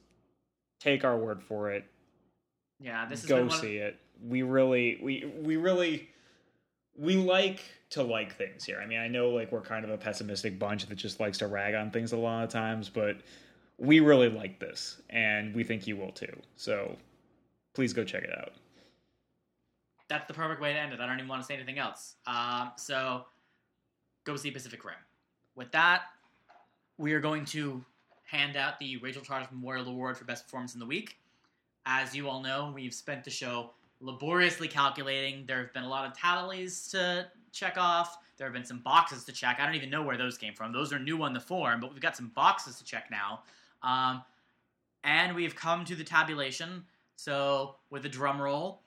[0.80, 1.84] take our word for it.
[2.80, 4.00] Yeah, this is go see it.
[4.22, 6.08] We really, we we really,
[6.96, 7.60] we like
[7.90, 8.80] to like things here.
[8.82, 11.46] I mean, I know like we're kind of a pessimistic bunch that just likes to
[11.46, 13.18] rag on things a lot of times, but
[13.78, 16.34] we really like this, and we think you will too.
[16.56, 16.96] So
[17.74, 18.52] please go check it out
[20.08, 21.00] that's the perfect way to end it.
[21.00, 22.14] I don't even want to say anything else.
[22.26, 23.24] Um, so
[24.24, 24.94] go see Pacific Rim.
[25.56, 26.02] With that,
[26.98, 27.84] we are going to
[28.24, 31.18] hand out the Rachel Charles Memorial Award for Best Performance in the Week.
[31.86, 33.70] As you all know, we've spent the show
[34.04, 35.44] laboriously calculating.
[35.46, 38.18] There have been a lot of tallies to check off.
[38.36, 39.58] There have been some boxes to check.
[39.58, 40.72] I don't even know where those came from.
[40.72, 43.42] Those are new on the form, but we've got some boxes to check now.
[43.82, 44.22] Um,
[45.04, 46.84] and we've come to the tabulation.
[47.16, 48.82] So, with a drum roll,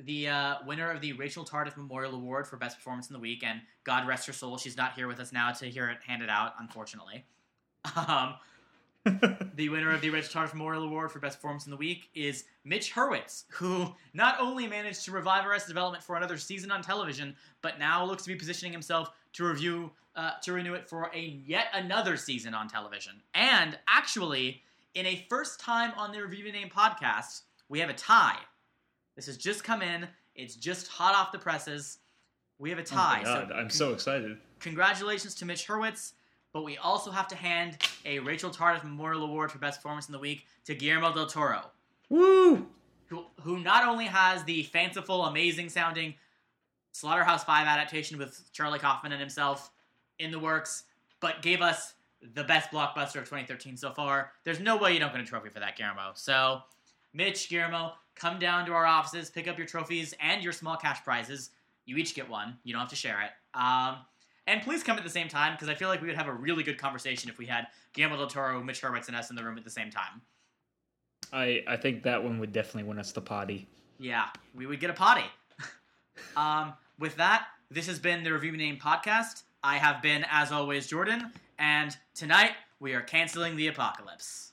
[0.00, 3.44] the uh, winner of the Rachel Tardif Memorial Award for Best Performance in the Week,
[3.44, 6.28] and God rest her soul, she's not here with us now to hear it handed
[6.28, 7.24] out, unfortunately.
[7.96, 8.34] Um,
[9.54, 12.44] the winner of the Rachel Tardif Memorial Award for Best Performance in the Week is
[12.64, 17.34] Mitch Hurwitz, who not only managed to revive Arrested Development for another season on television,
[17.62, 21.20] but now looks to be positioning himself to review uh, to renew it for a
[21.46, 23.22] yet another season on television.
[23.34, 24.62] And actually,
[24.94, 28.38] in a first time on the Review Name podcast, we have a tie
[29.18, 30.06] this has just come in.
[30.36, 31.98] It's just hot off the presses.
[32.60, 33.22] We have a tie.
[33.22, 34.38] Oh God, so I'm so excited.
[34.60, 36.12] Congratulations to Mitch Hurwitz.
[36.52, 40.12] But we also have to hand a Rachel Tardif Memorial Award for Best Performance in
[40.12, 41.62] the Week to Guillermo del Toro.
[42.08, 42.66] Woo!
[43.06, 46.14] Who, who not only has the fanciful, amazing sounding
[46.92, 49.70] Slaughterhouse 5 adaptation with Charlie Kaufman and himself
[50.18, 50.84] in the works,
[51.20, 51.94] but gave us
[52.34, 54.32] the best blockbuster of 2013 so far.
[54.44, 56.12] There's no way you don't get a trophy for that, Guillermo.
[56.14, 56.62] So,
[57.12, 61.02] Mitch, Guillermo, come down to our offices, pick up your trophies and your small cash
[61.04, 61.50] prizes.
[61.86, 62.56] You each get one.
[62.64, 63.30] You don't have to share it.
[63.58, 63.98] Um,
[64.48, 66.32] and please come at the same time because I feel like we would have a
[66.32, 69.44] really good conversation if we had Guillermo del Toro, Mitch Hurwitz, and us in the
[69.44, 70.22] room at the same time.
[71.32, 73.68] I I think that one would definitely win us the potty.
[73.98, 75.26] Yeah, we would get a potty.
[76.36, 79.42] um, with that, this has been the Review Name podcast.
[79.62, 84.47] I have been, as always, Jordan, and tonight we are canceling the apocalypse.